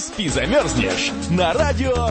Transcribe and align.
Спи, 0.00 0.28
замерзнешь! 0.28 1.12
На 1.30 1.52
радио. 1.52 2.08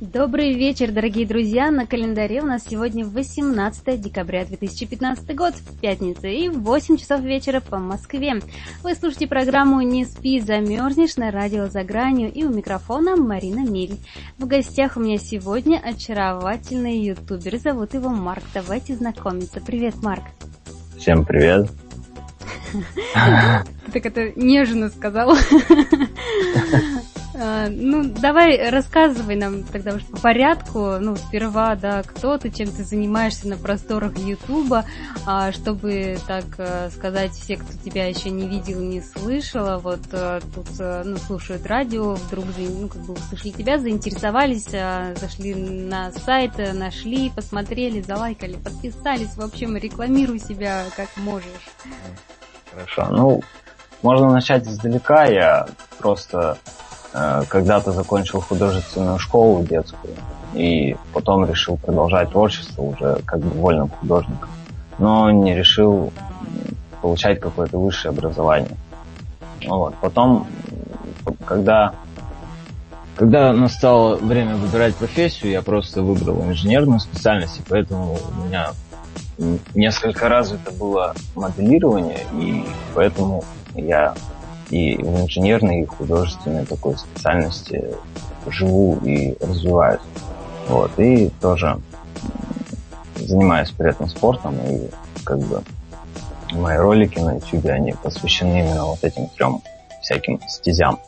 Добрый 0.00 0.54
вечер, 0.54 0.92
дорогие 0.92 1.26
друзья! 1.26 1.70
На 1.70 1.84
календаре 1.84 2.40
у 2.40 2.46
нас 2.46 2.64
сегодня 2.68 3.04
18 3.04 4.00
декабря 4.00 4.44
2015 4.44 5.34
год, 5.34 5.54
пятница, 5.82 6.28
и 6.28 6.48
8 6.48 6.96
часов 6.96 7.20
вечера 7.22 7.60
по 7.60 7.78
Москве. 7.78 8.40
Вы 8.82 8.94
слушаете 8.94 9.26
программу 9.26 9.80
«Не 9.82 10.04
спи, 10.04 10.40
замерзнешь» 10.40 11.16
на 11.16 11.32
радио 11.32 11.66
«За 11.66 11.82
гранью» 11.82 12.32
и 12.32 12.44
у 12.44 12.50
микрофона 12.50 13.16
Марина 13.16 13.68
Миль. 13.68 13.98
В 14.38 14.46
гостях 14.46 14.96
у 14.96 15.00
меня 15.00 15.18
сегодня 15.18 15.78
очаровательный 15.78 17.00
ютубер, 17.00 17.58
зовут 17.58 17.92
его 17.94 18.10
Марк. 18.10 18.44
Давайте 18.54 18.94
знакомиться. 18.94 19.60
Привет, 19.60 19.96
Марк! 20.00 20.24
Всем 20.96 21.24
привет! 21.24 21.68
Так 23.92 24.04
это 24.04 24.32
нежно 24.36 24.90
сказал. 24.90 25.34
А, 27.40 27.68
ну, 27.70 28.02
давай 28.04 28.68
рассказывай 28.68 29.36
нам 29.36 29.62
тогда 29.62 29.94
уж 29.94 30.02
по 30.04 30.16
порядку, 30.16 30.98
ну, 30.98 31.14
сперва, 31.14 31.76
да, 31.76 32.02
кто 32.02 32.36
ты, 32.36 32.50
чем 32.50 32.68
ты 32.68 32.82
занимаешься 32.82 33.46
на 33.46 33.56
просторах 33.56 34.18
Ютуба, 34.18 34.84
а, 35.24 35.52
чтобы, 35.52 36.18
так 36.26 36.46
э, 36.58 36.90
сказать, 36.90 37.30
все, 37.32 37.56
кто 37.56 37.72
тебя 37.84 38.06
еще 38.06 38.30
не 38.30 38.48
видел, 38.48 38.80
не 38.80 39.00
слышала, 39.00 39.78
вот 39.78 40.00
э, 40.10 40.40
тут, 40.52 40.66
э, 40.80 41.02
ну, 41.04 41.16
слушают 41.16 41.64
радио, 41.64 42.14
вдруг, 42.14 42.46
ну, 42.58 42.88
как 42.88 43.02
бы 43.02 43.12
услышали 43.12 43.52
тебя, 43.52 43.78
заинтересовались, 43.78 44.74
а, 44.74 45.14
зашли 45.14 45.54
на 45.54 46.10
сайт, 46.10 46.58
нашли, 46.74 47.30
посмотрели, 47.30 48.00
залайкали, 48.00 48.56
подписались, 48.56 49.36
в 49.36 49.42
общем, 49.42 49.76
рекламируй 49.76 50.40
себя 50.40 50.86
как 50.96 51.08
можешь. 51.16 51.44
Хорошо. 52.78 53.12
Ну, 53.12 53.40
можно 54.02 54.30
начать 54.30 54.66
издалека. 54.66 55.24
Я 55.24 55.66
просто 55.98 56.58
э, 57.12 57.42
когда-то 57.48 57.92
закончил 57.92 58.40
художественную 58.40 59.18
школу 59.18 59.64
детскую 59.64 60.14
и 60.54 60.96
потом 61.12 61.44
решил 61.46 61.76
продолжать 61.76 62.30
творчество 62.30 62.82
уже 62.82 63.20
как 63.26 63.40
бы 63.40 63.50
вольным 63.60 63.90
художником, 63.90 64.48
но 64.98 65.30
не 65.30 65.54
решил 65.54 66.12
получать 67.02 67.40
какое-то 67.40 67.78
высшее 67.78 68.10
образование. 68.10 68.76
Вот. 69.66 69.94
Потом, 70.00 70.46
когда, 71.44 71.94
когда 73.16 73.52
настало 73.52 74.16
время 74.16 74.56
выбирать 74.56 74.94
профессию, 74.94 75.52
я 75.52 75.62
просто 75.62 76.02
выбрал 76.02 76.42
инженерную 76.44 77.00
специальность, 77.00 77.58
и 77.58 77.62
поэтому 77.68 78.16
у 78.16 78.46
меня 78.46 78.70
несколько 79.74 80.28
развито 80.28 80.72
было 80.72 81.14
моделирование, 81.34 82.26
и 82.34 82.64
поэтому 82.94 83.44
я 83.74 84.14
и 84.70 84.96
в 84.96 85.22
инженерной, 85.22 85.82
и 85.82 85.86
в 85.86 85.90
художественной 85.90 86.66
такой 86.66 86.98
специальности 86.98 87.94
живу 88.46 88.98
и 89.04 89.36
развиваюсь. 89.40 90.00
Вот, 90.68 90.98
и 90.98 91.30
тоже 91.40 91.80
занимаюсь 93.16 93.70
при 93.70 93.90
этом 93.90 94.08
спортом, 94.08 94.56
и 94.66 94.90
как 95.24 95.38
бы 95.38 95.62
мои 96.52 96.76
ролики 96.76 97.18
на 97.18 97.34
YouTube, 97.34 97.66
они 97.66 97.94
посвящены 98.02 98.60
именно 98.60 98.86
вот 98.86 99.02
этим 99.02 99.28
трем 99.28 99.62
всяким 100.02 100.40
стезям. 100.48 100.98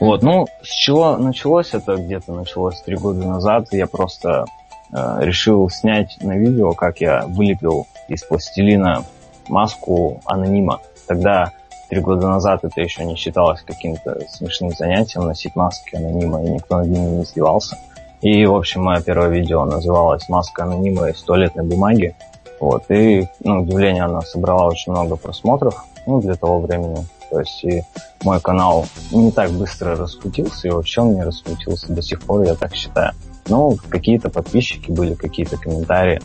Вот, 0.00 0.22
ну, 0.22 0.46
с 0.62 0.68
чего 0.68 1.16
началось 1.16 1.74
это 1.74 1.96
где-то 1.96 2.32
началось 2.32 2.80
три 2.82 2.96
года 2.96 3.26
назад. 3.26 3.68
Я 3.72 3.86
просто 3.86 4.44
решил 4.92 5.68
снять 5.70 6.16
на 6.20 6.36
видео, 6.36 6.72
как 6.72 7.00
я 7.00 7.26
вылепил 7.26 7.86
из 8.08 8.22
пластилина 8.24 9.04
маску 9.48 10.20
анонима. 10.24 10.80
Тогда, 11.06 11.52
три 11.88 12.00
года 12.00 12.28
назад, 12.28 12.64
это 12.64 12.80
еще 12.80 13.04
не 13.04 13.16
считалось 13.16 13.62
каким-то 13.62 14.20
смешным 14.30 14.70
занятием 14.70 15.26
носить 15.26 15.56
маски 15.56 15.96
анонима, 15.96 16.42
и 16.42 16.50
никто 16.50 16.78
над 16.78 16.88
ними 16.88 17.16
не 17.16 17.22
издевался. 17.22 17.76
И, 18.20 18.44
в 18.46 18.54
общем, 18.54 18.82
мое 18.82 19.00
первое 19.00 19.28
видео 19.28 19.64
называлось 19.64 20.28
«Маска 20.28 20.64
анонима 20.64 21.08
из 21.10 21.20
туалетной 21.22 21.64
бумаги». 21.64 22.16
Вот, 22.60 22.90
и, 22.90 23.28
ну, 23.44 23.60
удивление, 23.60 24.02
она 24.04 24.22
собрала 24.22 24.66
очень 24.66 24.90
много 24.90 25.14
просмотров, 25.14 25.84
ну, 26.06 26.20
для 26.20 26.34
того 26.34 26.60
времени. 26.60 27.06
То 27.30 27.40
есть 27.40 27.62
и 27.64 27.84
мой 28.24 28.40
канал 28.40 28.86
не 29.12 29.30
так 29.30 29.50
быстро 29.52 29.94
раскрутился, 29.94 30.66
и 30.66 30.70
вообще 30.70 31.02
он 31.02 31.14
не 31.14 31.22
раскрутился 31.22 31.92
до 31.92 32.02
сих 32.02 32.20
пор, 32.22 32.42
я 32.42 32.54
так 32.54 32.74
считаю. 32.74 33.12
Ну, 33.48 33.78
какие-то 33.88 34.30
подписчики 34.30 34.90
были, 34.90 35.14
какие-то 35.14 35.56
комментарии. 35.56 36.20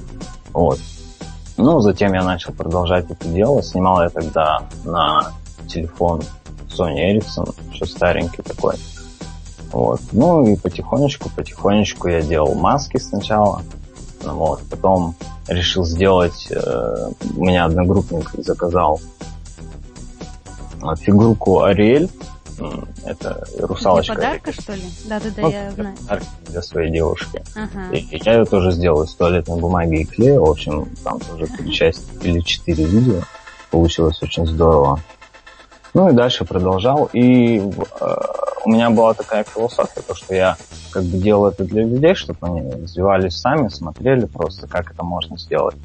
Вот. 0.51 0.79
Ну, 1.57 1.79
затем 1.79 2.13
я 2.13 2.23
начал 2.23 2.51
продолжать 2.53 3.09
это 3.09 3.27
дело. 3.27 3.63
Снимал 3.63 4.03
я 4.03 4.09
тогда 4.09 4.63
на 4.83 5.31
телефон 5.67 6.21
Sony 6.69 7.13
Ericsson, 7.13 7.55
еще 7.71 7.85
старенький 7.85 8.41
такой. 8.41 8.75
Вот. 9.71 10.01
Ну 10.11 10.45
и 10.45 10.55
потихонечку, 10.55 11.29
потихонечку 11.29 12.07
я 12.07 12.21
делал 12.21 12.55
маски 12.55 12.97
сначала. 12.97 13.61
Ну, 14.23 14.35
вот. 14.35 14.61
Потом 14.69 15.15
решил 15.47 15.83
сделать... 15.85 16.47
Э, 16.51 17.09
у 17.35 17.43
меня 17.45 17.65
одногруппник 17.65 18.31
заказал 18.37 18.99
фигурку 20.97 21.61
Ариэль 21.61 22.09
это 23.05 23.45
русалочка. 23.59 24.15
Для 24.15 24.23
подарка, 24.23 24.61
что 24.61 24.73
ли? 24.73 24.81
Да-да-да, 25.05 25.41
ну, 25.41 25.51
я 25.51 25.71
знаю. 25.71 25.95
Для 26.47 26.61
своей 26.61 26.91
девушки. 26.91 27.43
Ага. 27.55 27.95
И 27.95 28.21
я 28.23 28.39
ее 28.39 28.45
тоже 28.45 28.71
сделал 28.71 29.03
из 29.03 29.13
туалетной 29.15 29.59
бумаги 29.59 30.01
и 30.01 30.05
клея. 30.05 30.39
В 30.39 30.49
общем, 30.49 30.87
там 31.03 31.19
тоже 31.19 31.47
три 31.47 31.71
части 31.71 32.05
или 32.21 32.39
четыре 32.39 32.85
видео. 32.85 33.21
Получилось 33.71 34.21
очень 34.21 34.45
здорово. 34.45 34.99
Ну 35.93 36.09
и 36.09 36.13
дальше 36.13 36.45
продолжал. 36.45 37.09
И 37.13 37.59
э, 37.59 38.15
у 38.65 38.69
меня 38.69 38.89
была 38.89 39.13
такая 39.13 39.43
философия, 39.43 40.01
то, 40.01 40.15
что 40.15 40.33
я 40.33 40.57
как 40.91 41.03
бы 41.03 41.17
делал 41.17 41.47
это 41.47 41.63
для 41.63 41.83
людей, 41.83 42.15
чтобы 42.15 42.39
они 42.41 42.61
развивались 42.61 43.35
сами, 43.35 43.67
смотрели 43.67 44.25
просто, 44.25 44.67
как 44.67 44.91
это 44.91 45.03
можно 45.03 45.37
сделать. 45.37 45.75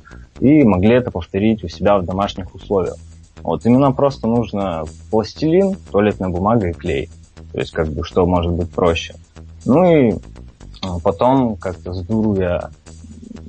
И 0.40 0.62
могли 0.64 0.94
это 0.94 1.10
повторить 1.10 1.64
у 1.64 1.68
себя 1.68 1.98
в 1.98 2.04
домашних 2.04 2.54
условиях. 2.54 2.96
Вот 3.42 3.64
именно 3.66 3.92
просто 3.92 4.26
нужно 4.26 4.84
пластилин, 5.10 5.76
туалетная 5.90 6.28
бумага 6.28 6.68
и 6.68 6.72
клей. 6.72 7.10
То 7.52 7.60
есть 7.60 7.72
как 7.72 7.88
бы 7.88 8.04
что 8.04 8.26
может 8.26 8.52
быть 8.52 8.70
проще. 8.70 9.14
Ну 9.64 9.84
и 9.84 10.14
а, 10.82 10.98
потом 10.98 11.56
как-то 11.56 11.92
с 11.92 12.02
дуру 12.02 12.38
я 12.38 12.70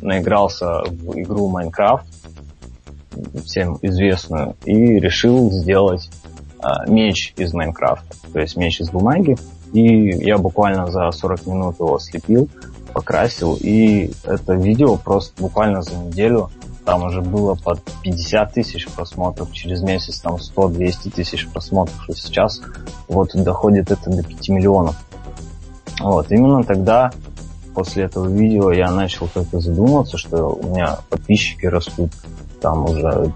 наигрался 0.01 0.83
в 0.83 1.19
игру 1.19 1.49
Майнкрафт, 1.49 2.07
всем 3.45 3.77
известную, 3.81 4.55
и 4.65 4.99
решил 4.99 5.51
сделать 5.51 6.09
а, 6.59 6.85
меч 6.89 7.33
из 7.37 7.53
Майнкрафта. 7.53 8.15
То 8.31 8.39
есть 8.39 8.55
меч 8.57 8.79
из 8.79 8.89
бумаги. 8.89 9.37
И 9.73 10.09
я 10.25 10.37
буквально 10.37 10.87
за 10.87 11.11
40 11.11 11.45
минут 11.45 11.79
его 11.79 11.99
слепил, 11.99 12.49
покрасил, 12.93 13.55
и 13.59 14.11
это 14.23 14.53
видео 14.53 14.97
просто 14.97 15.39
буквально 15.39 15.83
за 15.83 15.95
неделю 15.95 16.49
там 16.89 17.03
уже 17.03 17.21
было 17.21 17.53
под 17.53 17.83
50 18.01 18.51
тысяч 18.51 18.87
просмотров, 18.87 19.51
через 19.51 19.83
месяц 19.83 20.21
там 20.21 20.37
100-200 20.37 21.11
тысяч 21.11 21.47
просмотров, 21.47 22.09
и 22.09 22.13
сейчас 22.13 22.61
вот 23.07 23.29
доходит 23.35 23.91
это 23.91 24.09
до 24.09 24.23
5 24.23 24.49
миллионов. 24.49 24.95
Вот, 25.99 26.31
именно 26.31 26.63
тогда, 26.63 27.11
после 27.75 28.05
этого 28.05 28.27
видео, 28.27 28.71
я 28.71 28.89
начал 28.89 29.27
как-то 29.31 29.59
задумываться, 29.59 30.17
что 30.17 30.47
у 30.47 30.71
меня 30.71 30.97
подписчики 31.11 31.67
растут, 31.67 32.09
там 32.59 32.85
уже 32.85 33.33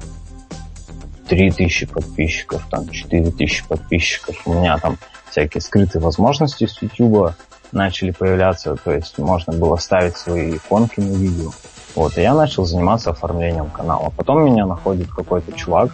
3000 1.27 1.85
подписчиков, 1.85 2.65
там 2.71 2.89
4000 2.89 3.67
подписчиков, 3.67 4.35
у 4.47 4.53
меня 4.55 4.79
там 4.79 4.97
всякие 5.29 5.61
скрытые 5.61 6.01
возможности 6.01 6.65
с 6.65 6.81
YouTube 6.81 7.35
начали 7.71 8.09
появляться, 8.09 8.75
то 8.83 8.91
есть 8.91 9.19
можно 9.19 9.53
было 9.53 9.75
ставить 9.75 10.17
свои 10.17 10.57
иконки 10.57 10.99
на 10.99 11.13
видео. 11.13 11.51
Вот, 11.95 12.17
и 12.17 12.21
я 12.21 12.33
начал 12.33 12.65
заниматься 12.65 13.11
оформлением 13.11 13.69
канала. 13.69 14.11
Потом 14.15 14.43
меня 14.43 14.65
находит 14.65 15.09
какой-то 15.11 15.51
чувак, 15.53 15.91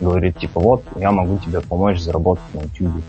говорит, 0.00 0.38
типа, 0.38 0.60
вот, 0.60 0.82
я 0.96 1.12
могу 1.12 1.38
тебе 1.38 1.60
помочь 1.60 2.00
заработать 2.00 2.44
на 2.54 2.60
YouTube. 2.60 3.02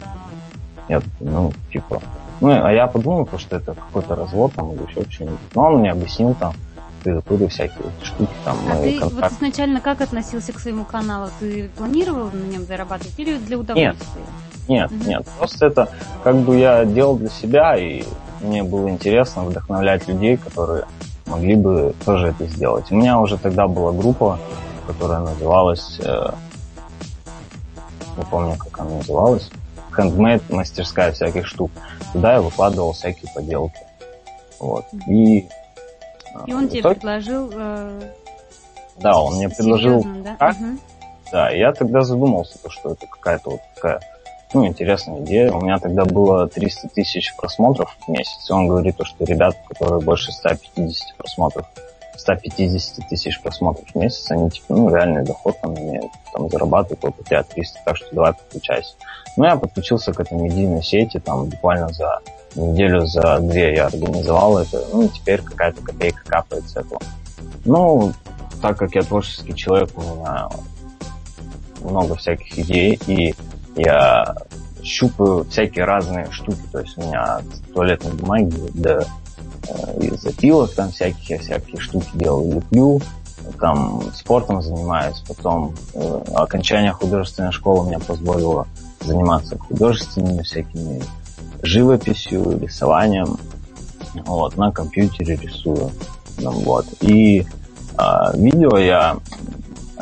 Я 0.89 0.99
такой, 0.99 1.27
ну, 1.27 1.53
типа, 1.71 2.01
ну, 2.41 2.51
а 2.51 2.71
я 2.71 2.87
подумал, 2.87 3.27
что 3.37 3.55
это 3.55 3.73
какой-то 3.73 4.15
развод 4.15 4.51
там 4.53 4.73
или 4.73 4.83
еще 4.83 5.09
что-нибудь. 5.09 5.39
Но 5.55 5.67
он 5.67 5.79
мне 5.79 5.91
объяснил 5.91 6.35
там, 6.35 6.53
клавиатуры 7.03 7.47
всякие 7.47 7.85
штуки 8.01 8.31
там. 8.43 8.57
А 8.69 8.75
ты 8.75 8.99
контакт... 8.99 9.21
вот 9.21 9.31
изначально 9.31 9.81
как 9.81 10.01
относился 10.01 10.53
к 10.53 10.59
своему 10.59 10.85
каналу? 10.85 11.29
Ты 11.39 11.69
планировал 11.77 12.29
на 12.33 12.43
нем 12.45 12.65
зарабатывать 12.65 13.17
или 13.17 13.37
для 13.37 13.57
удовольствия? 13.57 13.95
Нет. 14.67 14.91
Нет, 14.91 14.91
mm-hmm. 14.91 15.07
нет. 15.07 15.27
Просто 15.37 15.65
это 15.65 15.89
как 16.23 16.37
бы 16.37 16.57
я 16.57 16.85
делал 16.85 17.17
для 17.17 17.29
себя, 17.29 17.75
и 17.77 18.03
мне 18.41 18.63
было 18.63 18.89
интересно 18.89 19.43
вдохновлять 19.43 20.07
людей, 20.07 20.37
которые 20.37 20.85
могли 21.25 21.55
бы 21.55 21.95
тоже 22.05 22.27
это 22.27 22.45
сделать. 22.47 22.91
У 22.91 22.95
меня 22.95 23.19
уже 23.19 23.37
тогда 23.37 23.67
была 23.67 23.91
группа, 23.91 24.39
которая 24.87 25.19
называлась, 25.19 25.99
э, 26.03 26.31
не 28.17 28.23
помню, 28.25 28.57
как 28.57 28.79
она 28.79 28.97
называлась, 28.97 29.49
Handmade, 29.97 30.43
мастерская 30.49 31.11
всяких 31.11 31.45
штук. 31.45 31.71
Туда 32.13 32.33
я 32.33 32.41
выкладывал 32.41 32.93
всякие 32.93 33.31
поделки. 33.33 33.79
Вот. 34.59 34.85
И, 35.07 35.47
и 36.47 36.53
он 36.53 36.67
тебе 36.67 36.81
итоге... 36.81 36.95
предложил... 36.95 37.51
Э... 37.53 38.01
Да, 38.99 39.19
он 39.19 39.35
мне 39.35 39.49
предложил... 39.49 40.03
да? 40.23 40.35
Как? 40.35 40.55
Угу. 40.55 40.77
Да, 41.31 41.49
я 41.49 41.73
тогда 41.73 42.01
задумался, 42.01 42.59
то, 42.61 42.69
что 42.69 42.91
это 42.91 43.07
какая-то 43.07 43.51
вот 43.51 43.61
такая 43.75 43.99
ну, 44.53 44.67
интересная 44.67 45.21
идея. 45.21 45.51
У 45.51 45.61
меня 45.61 45.77
тогда 45.79 46.05
было 46.05 46.47
300 46.47 46.89
тысяч 46.89 47.35
просмотров 47.35 47.95
в 48.05 48.11
месяц. 48.11 48.49
И 48.49 48.53
он 48.53 48.67
говорит, 48.67 48.97
то, 48.97 49.05
что 49.05 49.25
ребята, 49.25 49.57
которые 49.67 50.01
больше 50.01 50.31
150 50.31 51.17
просмотров, 51.17 51.65
150 52.15 53.09
тысяч 53.09 53.41
просмотров 53.41 53.85
в 53.93 53.95
месяц, 53.95 54.29
они 54.31 54.49
типа, 54.49 54.75
ну, 54.75 54.89
реальный 54.89 55.23
доход 55.23 55.59
там 55.61 55.77
имеют, 55.77 56.11
там 56.33 56.49
зарабатывают 56.49 57.03
около 57.03 57.25
тебя 57.25 57.43
300, 57.43 57.79
так 57.83 57.97
что 57.97 58.07
давай 58.11 58.33
подключайся. 58.33 58.93
Ну, 59.35 59.45
я 59.45 59.55
подключился 59.55 60.13
к 60.13 60.19
этой 60.19 60.37
медийной 60.37 60.83
сети, 60.83 61.19
там 61.19 61.45
буквально 61.45 61.89
за 61.89 62.19
неделю, 62.55 63.05
за 63.05 63.39
две 63.39 63.75
я 63.75 63.87
организовал 63.87 64.59
это, 64.59 64.85
ну, 64.93 65.07
теперь 65.07 65.41
какая-то 65.41 65.81
копейка 65.81 66.23
капает 66.25 66.69
с 66.69 66.75
этого. 66.75 67.01
Ну, 67.65 68.13
так 68.61 68.77
как 68.77 68.95
я 68.95 69.01
творческий 69.01 69.55
человек, 69.55 69.89
у 69.95 70.01
меня 70.01 70.49
много 71.81 72.15
всяких 72.15 72.57
идей, 72.59 72.99
и 73.07 73.33
я 73.75 74.35
щупаю 74.83 75.45
всякие 75.49 75.85
разные 75.85 76.29
штуки. 76.31 76.61
То 76.71 76.79
есть 76.79 76.97
у 76.97 77.01
меня 77.01 77.41
туалетной 77.73 78.13
бумаги 78.13 78.55
до 78.73 79.05
э, 79.67 79.99
из 80.01 80.25
опилок 80.25 80.73
там 80.73 80.91
всяких, 80.91 81.29
я 81.29 81.39
всякие 81.39 81.79
штуки 81.79 82.09
делаю, 82.13 82.55
леплю, 82.55 83.01
там 83.59 84.03
спортом 84.13 84.61
занимаюсь, 84.61 85.21
потом 85.27 85.73
э, 85.93 86.21
окончание 86.35 86.91
художественной 86.91 87.51
школы 87.51 87.87
мне 87.87 87.99
позволило 87.99 88.67
заниматься 89.01 89.57
художественными 89.57 90.43
всякими 90.43 91.01
живописью, 91.61 92.59
рисованием. 92.59 93.37
Вот, 94.25 94.57
на 94.57 94.71
компьютере 94.71 95.37
рисую. 95.37 95.89
Ну, 96.37 96.51
вот. 96.51 96.85
И 97.01 97.47
э, 97.97 98.03
видео 98.35 98.77
я 98.77 99.17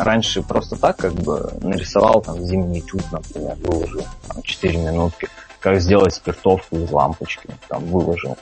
раньше 0.03 0.41
просто 0.41 0.75
так 0.75 0.97
как 0.97 1.13
бы 1.13 1.53
нарисовал 1.61 2.21
там 2.21 2.41
зимний 2.41 2.83
чуд, 2.85 3.03
например, 3.11 3.55
выложил 3.63 4.05
там, 4.27 4.41
4 4.41 4.77
минутки, 4.77 5.27
как 5.59 5.79
сделать 5.79 6.13
спиртовку 6.13 6.77
из 6.77 6.91
лампочки, 6.91 7.49
там 7.67 7.85
выложил. 7.85 8.37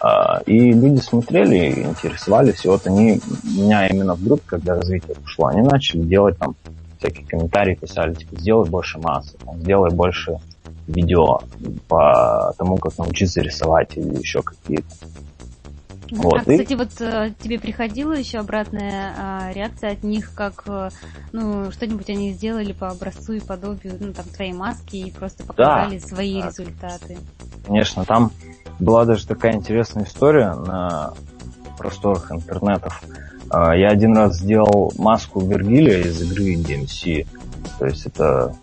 А, 0.00 0.40
и 0.46 0.72
люди 0.72 1.00
смотрели, 1.00 1.82
интересовались, 1.82 2.64
и 2.64 2.68
вот 2.68 2.86
они 2.86 3.20
меня 3.42 3.86
именно 3.88 4.14
в 4.14 4.22
группе, 4.22 4.44
когда 4.46 4.74
развитие 4.74 5.16
пошло, 5.16 5.46
они 5.46 5.62
начали 5.62 6.02
делать 6.02 6.38
там 6.38 6.54
всякие 6.98 7.26
комментарии 7.26 7.74
писали, 7.74 8.14
типа, 8.14 8.38
сделай 8.38 8.68
больше 8.68 8.98
массы, 8.98 9.36
сделай 9.56 9.90
больше 9.90 10.38
видео 10.86 11.40
по 11.86 12.54
тому, 12.58 12.76
как 12.76 12.96
научиться 12.98 13.40
рисовать 13.40 13.96
или 13.96 14.18
еще 14.18 14.42
какие-то. 14.42 14.88
Вот, 16.10 16.46
а, 16.46 16.52
и... 16.52 16.58
кстати, 16.58 16.74
вот 16.74 17.00
э, 17.00 17.32
тебе 17.38 17.58
приходила 17.58 18.12
еще 18.12 18.38
обратная 18.38 19.14
а, 19.16 19.52
реакция 19.52 19.92
от 19.92 20.02
них, 20.02 20.32
как 20.34 20.64
э, 20.66 20.88
ну, 21.32 21.70
что-нибудь 21.70 22.08
они 22.08 22.32
сделали 22.32 22.72
по 22.72 22.88
образцу 22.88 23.34
и 23.34 23.40
подобию 23.40 23.96
ну, 24.00 24.12
там, 24.12 24.24
твоей 24.26 24.52
маски 24.52 24.96
и 24.96 25.10
просто 25.10 25.44
показали 25.44 25.98
да, 25.98 26.06
свои 26.06 26.40
да. 26.40 26.48
результаты? 26.48 27.18
Конечно, 27.66 28.04
там 28.04 28.32
была 28.78 29.04
даже 29.04 29.26
такая 29.26 29.54
интересная 29.54 30.04
история 30.04 30.54
на 30.54 31.12
просторах 31.76 32.32
интернетов. 32.32 33.02
А, 33.50 33.74
я 33.76 33.88
один 33.88 34.16
раз 34.16 34.38
сделал 34.38 34.92
маску 34.98 35.40
Вергилия 35.40 36.00
из 36.00 36.22
игры 36.22 36.54
DMC, 36.54 37.26
то 37.78 37.86
есть 37.86 38.06
это 38.06 38.54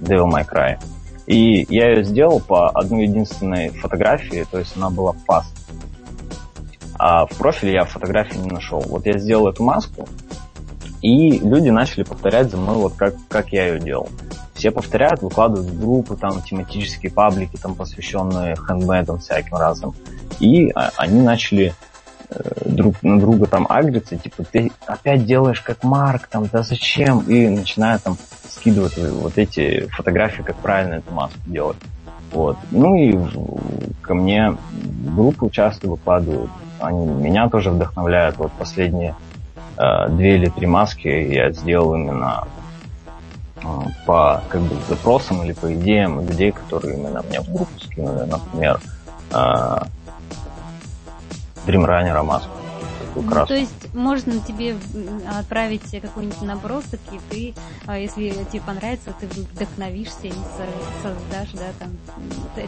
Devil 0.00 0.30
May 0.30 0.48
Cry. 0.48 0.78
И 1.26 1.66
я 1.74 1.90
ее 1.90 2.04
сделал 2.04 2.40
по 2.40 2.68
одной 2.70 3.04
единственной 3.04 3.70
фотографии, 3.70 4.44
то 4.50 4.58
есть 4.58 4.76
она 4.76 4.90
была 4.90 5.12
фаст 5.26 5.63
а 7.06 7.26
в 7.26 7.36
профиле 7.36 7.74
я 7.74 7.84
фотографии 7.84 8.38
не 8.38 8.50
нашел. 8.50 8.80
Вот 8.80 9.04
я 9.04 9.18
сделал 9.18 9.48
эту 9.48 9.62
маску, 9.62 10.08
и 11.02 11.32
люди 11.32 11.68
начали 11.68 12.02
повторять 12.02 12.50
за 12.50 12.56
мной, 12.56 12.76
вот 12.76 12.94
как, 12.94 13.14
как 13.28 13.52
я 13.52 13.66
ее 13.66 13.78
делал. 13.78 14.08
Все 14.54 14.70
повторяют, 14.70 15.20
выкладывают 15.20 15.70
в 15.70 15.78
группы, 15.78 16.16
там, 16.16 16.40
тематические 16.40 17.12
паблики, 17.12 17.58
там, 17.58 17.74
посвященные 17.74 18.56
хендмейдам 18.56 19.18
всяким 19.18 19.56
разным. 19.56 19.94
И 20.40 20.70
а, 20.70 20.92
они 20.96 21.20
начали 21.20 21.74
э, 22.30 22.50
друг 22.64 23.02
на 23.02 23.20
друга 23.20 23.48
там 23.48 23.66
агриться, 23.68 24.16
типа, 24.16 24.42
ты 24.50 24.72
опять 24.86 25.26
делаешь 25.26 25.60
как 25.60 25.84
Марк, 25.84 26.28
там, 26.28 26.46
да 26.50 26.62
зачем? 26.62 27.18
И 27.28 27.48
начинают 27.48 28.02
там 28.02 28.16
скидывать 28.48 28.96
вот 28.96 29.36
эти 29.36 29.88
фотографии, 29.88 30.40
как 30.40 30.56
правильно 30.56 30.94
эту 30.94 31.12
маску 31.12 31.38
делать. 31.44 31.76
Вот. 32.32 32.56
Ну 32.70 32.94
и 32.94 33.14
ко 34.00 34.14
мне 34.14 34.56
группы 35.04 35.50
часто 35.50 35.86
выкладывают 35.86 36.50
они 36.80 37.06
меня 37.06 37.48
тоже 37.48 37.70
вдохновляют. 37.70 38.36
Вот 38.36 38.52
последние 38.52 39.14
э, 39.76 40.08
две 40.08 40.36
или 40.36 40.48
три 40.48 40.66
маски 40.66 41.08
я 41.08 41.50
сделал 41.52 41.94
именно 41.94 42.46
э, 43.56 43.66
по 44.06 44.42
как 44.48 44.60
бы 44.62 44.76
запросам 44.88 45.42
или 45.42 45.52
по 45.52 45.72
идеям 45.74 46.20
людей, 46.26 46.52
которые 46.52 46.98
именно 46.98 47.22
мне 47.22 47.40
в 47.40 47.52
группу 47.52 47.78
скинули, 47.80 48.24
например, 48.24 48.80
э, 49.30 49.76
Dreamrunner 51.66 52.22
маску 52.22 52.53
такую 53.14 53.30
краску. 53.30 53.48
То 53.48 53.56
есть 53.56 53.94
можно 53.94 54.40
тебе 54.40 54.76
отправить 55.38 55.90
какой-нибудь 56.00 56.42
набросок, 56.42 57.00
и 57.12 57.20
ты, 57.30 57.54
а, 57.86 57.98
если 57.98 58.30
тебе 58.50 58.62
понравится, 58.62 59.14
ты 59.18 59.26
вдохновишься 59.26 60.26
и 60.26 60.32
создашь, 61.02 61.52
да, 61.52 61.66
там, 61.78 61.90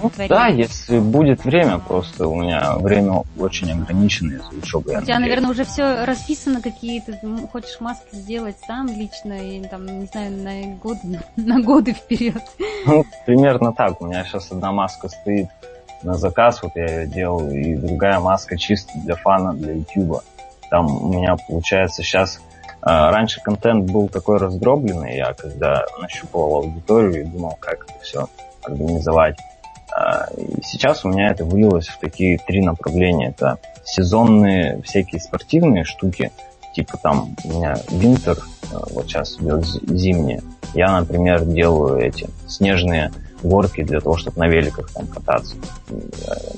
ну, 0.02 0.10
Да, 0.28 0.46
если 0.48 0.98
будет 0.98 1.44
время, 1.44 1.78
просто 1.78 2.28
у 2.28 2.40
меня 2.40 2.76
время 2.76 3.22
очень 3.38 3.70
ограниченное 3.72 4.38
из 4.38 4.48
учебы. 4.62 4.96
У 4.96 5.02
тебя, 5.02 5.18
наверное, 5.18 5.50
уже 5.50 5.64
все 5.64 6.04
расписано 6.04 6.60
какие-то, 6.60 7.18
хочешь 7.52 7.80
маски 7.80 8.14
сделать 8.14 8.56
сам 8.66 8.88
лично, 8.88 9.32
и 9.32 9.66
там, 9.66 9.86
не 9.86 10.06
знаю, 10.06 10.32
на 10.32 10.76
годы, 10.76 11.20
на 11.36 11.60
годы 11.60 11.92
вперед. 11.92 12.42
Ну, 12.86 13.04
примерно 13.24 13.72
так. 13.72 14.00
У 14.00 14.06
меня 14.06 14.24
сейчас 14.24 14.50
одна 14.52 14.72
маска 14.72 15.08
стоит 15.08 15.48
на 16.02 16.14
заказ, 16.14 16.62
вот 16.62 16.72
я 16.74 17.00
ее 17.00 17.06
делаю, 17.06 17.52
и 17.52 17.74
другая 17.74 18.20
маска 18.20 18.56
чисто 18.56 18.92
для 18.96 19.16
фана, 19.16 19.54
для 19.54 19.72
ютуба. 19.72 20.22
Там 20.70 20.86
у 20.86 21.08
меня 21.08 21.36
получается 21.48 22.02
сейчас... 22.02 22.40
А, 22.82 23.10
раньше 23.10 23.40
контент 23.40 23.90
был 23.90 24.08
такой 24.08 24.38
раздробленный, 24.38 25.16
я 25.16 25.32
когда 25.32 25.84
нащупывал 26.00 26.56
аудиторию 26.56 27.22
и 27.22 27.24
думал, 27.24 27.56
как 27.58 27.84
это 27.84 27.98
все 28.02 28.28
организовать. 28.62 29.36
А, 29.92 30.26
и 30.36 30.62
сейчас 30.62 31.04
у 31.04 31.08
меня 31.08 31.30
это 31.30 31.44
вылилось 31.44 31.88
в 31.88 31.98
такие 31.98 32.38
три 32.38 32.60
направления. 32.62 33.30
Это 33.30 33.58
сезонные 33.84 34.80
всякие 34.82 35.20
спортивные 35.20 35.84
штуки, 35.84 36.30
типа 36.74 36.98
там 36.98 37.34
у 37.44 37.48
меня 37.48 37.76
винтер, 37.90 38.38
а, 38.72 38.84
вот 38.90 39.06
сейчас 39.06 39.36
идет 39.40 39.64
зимние. 39.64 40.42
Я, 40.74 41.00
например, 41.00 41.44
делаю 41.44 41.98
эти 41.98 42.28
снежные 42.46 43.10
горки 43.42 43.82
для 43.82 44.00
того, 44.00 44.16
чтобы 44.16 44.38
на 44.38 44.48
великах 44.48 44.90
там 44.92 45.06
кататься. 45.06 45.56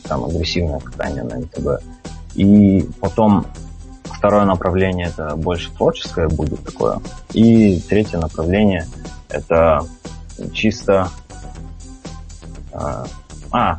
Там 0.09 0.25
агрессивное 0.25 0.81
катание 0.81 1.23
на 1.23 1.39
МТБ. 1.39 1.83
И 2.35 2.89
потом 3.01 3.47
Второе 4.13 4.45
направление 4.45 5.09
это 5.09 5.37
больше 5.37 5.71
творческое 5.73 6.29
будет 6.29 6.65
такое. 6.65 7.01
И 7.33 7.81
третье 7.81 8.19
направление 8.19 8.87
это 9.29 9.85
чисто... 10.53 11.11
Э, 12.73 13.05
а, 13.51 13.79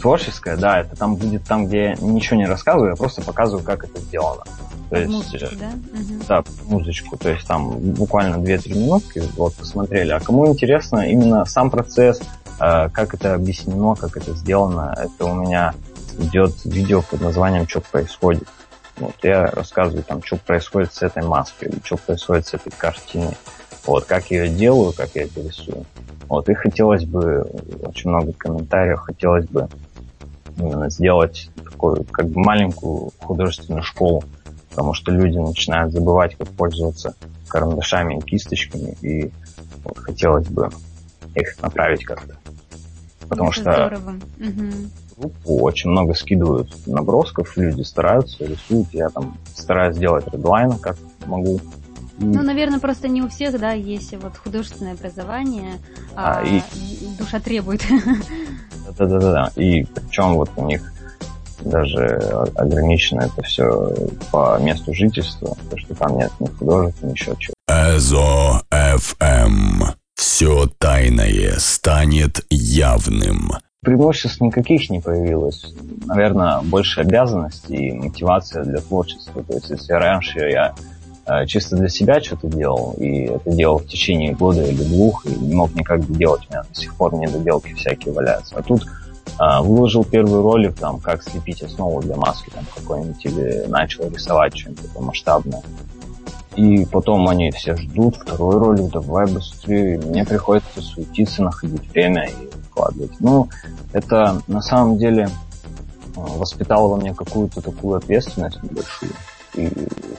творческое, 0.00 0.56
да, 0.56 0.80
это 0.80 0.96
там 0.96 1.16
будет 1.16 1.44
там, 1.44 1.66
где 1.66 1.84
я 1.84 1.94
ничего 1.94 2.36
не 2.36 2.46
рассказываю, 2.46 2.90
я 2.90 2.96
просто 2.96 3.22
показываю, 3.22 3.64
как 3.64 3.84
это 3.84 4.00
сделано. 4.00 4.44
То 4.90 4.96
есть, 4.96 5.10
музычку, 5.10 5.56
да? 5.56 5.72
Да, 6.28 6.44
музычку. 6.66 7.16
То 7.16 7.30
есть 7.30 7.46
там 7.46 7.70
буквально 7.78 8.36
2-3 8.36 8.74
минутки, 8.78 9.22
вот, 9.36 9.54
посмотрели. 9.54 10.10
А 10.10 10.20
кому 10.20 10.46
интересно 10.46 11.08
именно 11.08 11.44
сам 11.46 11.70
процесс, 11.70 12.20
э, 12.60 12.90
как 12.90 13.14
это 13.14 13.34
объяснено, 13.34 13.94
как 13.94 14.16
это 14.16 14.34
сделано, 14.34 14.94
это 14.96 15.24
у 15.24 15.34
меня 15.34 15.74
идет 16.18 16.52
видео 16.64 17.02
под 17.02 17.22
названием 17.22 17.66
«Что 17.66 17.80
происходит». 17.80 18.46
Вот, 18.96 19.14
я 19.22 19.46
рассказываю, 19.46 20.04
там, 20.04 20.22
что 20.22 20.36
происходит 20.36 20.92
с 20.92 21.02
этой 21.02 21.22
маской, 21.22 21.68
или 21.68 21.80
что 21.82 21.96
происходит 21.96 22.46
с 22.46 22.54
этой 22.54 22.70
картиной. 22.70 23.36
Вот, 23.86 24.04
как 24.04 24.30
я 24.30 24.44
ее 24.44 24.54
делаю, 24.54 24.92
как 24.92 25.10
я 25.14 25.24
это 25.24 25.40
рисую. 25.40 25.84
Вот, 26.28 26.48
и 26.48 26.54
хотелось 26.54 27.04
бы, 27.04 27.42
очень 27.82 28.10
много 28.10 28.32
комментариев, 28.32 29.00
хотелось 29.00 29.46
бы 29.46 29.68
именно 30.56 30.88
сделать 30.88 31.50
такую, 31.62 32.04
как 32.04 32.28
бы 32.28 32.40
маленькую 32.40 33.10
художественную 33.18 33.82
школу, 33.82 34.22
потому 34.70 34.94
что 34.94 35.10
люди 35.10 35.38
начинают 35.38 35.92
забывать, 35.92 36.36
как 36.36 36.48
пользоваться 36.48 37.14
карандашами 37.48 38.18
и 38.18 38.20
кисточками, 38.22 38.96
и 39.02 39.30
вот 39.84 39.98
хотелось 39.98 40.48
бы 40.48 40.70
их 41.34 41.60
направить 41.60 42.04
как-то. 42.04 42.36
Потому 43.28 43.50
Это 43.50 43.60
что 43.60 43.72
здорово. 43.72 44.14
Группу 45.16 45.60
очень 45.60 45.90
много 45.90 46.14
скидывают 46.14 46.70
набросков, 46.86 47.56
люди 47.56 47.82
стараются, 47.82 48.44
рисуют. 48.44 48.88
Я 48.92 49.08
там 49.08 49.36
стараюсь 49.54 49.96
сделать 49.96 50.26
редлайн, 50.32 50.78
как 50.78 50.96
могу. 51.26 51.60
Ну, 52.18 52.42
наверное, 52.42 52.78
просто 52.78 53.08
не 53.08 53.22
у 53.22 53.28
всех, 53.28 53.58
да, 53.58 53.72
есть 53.72 54.14
вот 54.22 54.36
художественное 54.36 54.92
образование, 54.92 55.80
а, 56.14 56.40
а 56.40 56.44
и... 56.44 56.62
душа 57.18 57.40
требует. 57.40 57.82
Да-да-да. 58.98 59.50
И 59.56 59.84
причем 59.84 60.34
вот 60.34 60.50
у 60.56 60.64
них 60.64 60.92
даже 61.60 62.04
ограничено 62.54 63.22
это 63.22 63.42
все 63.42 63.92
по 64.30 64.58
месту 64.60 64.94
жительства, 64.94 65.56
потому 65.64 65.78
что 65.78 65.94
там 65.94 66.18
нет 66.18 66.30
ни 66.38 66.46
художников, 66.46 67.02
ни 67.02 67.10
еще 67.12 67.34
чего. 67.38 67.54
Эзо 67.68 68.62
FM. 68.70 69.94
Все 70.14 70.66
тайное 70.78 71.58
станет 71.58 72.44
явным. 72.48 73.52
Преимуществ 73.84 74.40
никаких 74.40 74.88
не 74.90 75.00
появилось. 75.00 75.74
Наверное, 76.06 76.60
больше 76.62 77.00
обязанностей 77.00 77.88
и 77.88 77.92
мотивация 77.92 78.64
для 78.64 78.78
творчества. 78.78 79.42
То 79.42 79.54
есть, 79.54 79.70
если 79.70 79.92
раньше 79.92 80.38
я 80.38 80.74
э, 81.26 81.46
чисто 81.46 81.76
для 81.76 81.88
себя 81.88 82.20
что-то 82.20 82.48
делал, 82.48 82.94
и 82.98 83.24
это 83.24 83.50
делал 83.50 83.78
в 83.78 83.86
течение 83.86 84.34
года 84.34 84.62
или 84.62 84.82
двух, 84.82 85.26
и 85.26 85.30
не 85.30 85.54
мог 85.54 85.74
никак 85.74 86.10
делать, 86.10 86.42
у 86.48 86.52
меня 86.52 86.62
до 86.62 86.74
сих 86.74 86.94
пор 86.94 87.14
недоделки 87.14 87.74
всякие 87.74 88.14
валяются. 88.14 88.56
А 88.56 88.62
тут 88.62 88.86
а, 89.38 89.62
выложил 89.62 90.04
первый 90.04 90.40
ролик, 90.40 90.76
там, 90.76 91.00
как 91.00 91.22
слепить 91.22 91.62
основу 91.62 92.00
для 92.00 92.16
маски 92.16 92.50
там 92.50 92.64
какой-нибудь, 92.74 93.24
или 93.26 93.64
начал 93.66 94.08
рисовать 94.08 94.56
что-нибудь 94.56 94.90
масштабное. 95.00 95.62
И 96.56 96.86
потом 96.86 97.28
они 97.28 97.50
все 97.50 97.76
ждут, 97.76 98.16
второй 98.16 98.58
ролик, 98.58 98.90
давай 98.92 99.26
быстрее. 99.26 99.98
Мне 99.98 100.24
приходится 100.24 100.80
суетиться, 100.80 101.42
находить 101.42 101.90
время 101.90 102.28
и 102.28 102.48
вкладывать. 102.68 103.12
Ну, 103.20 103.48
это 103.92 104.40
на 104.46 104.62
самом 104.62 104.96
деле 104.98 105.28
а, 106.16 106.20
воспитало 106.20 106.88
во 106.88 106.96
мне 106.96 107.12
какую-то 107.12 107.60
такую 107.60 107.96
ответственность 107.96 108.62
небольшую. 108.62 109.12
И 109.54 109.70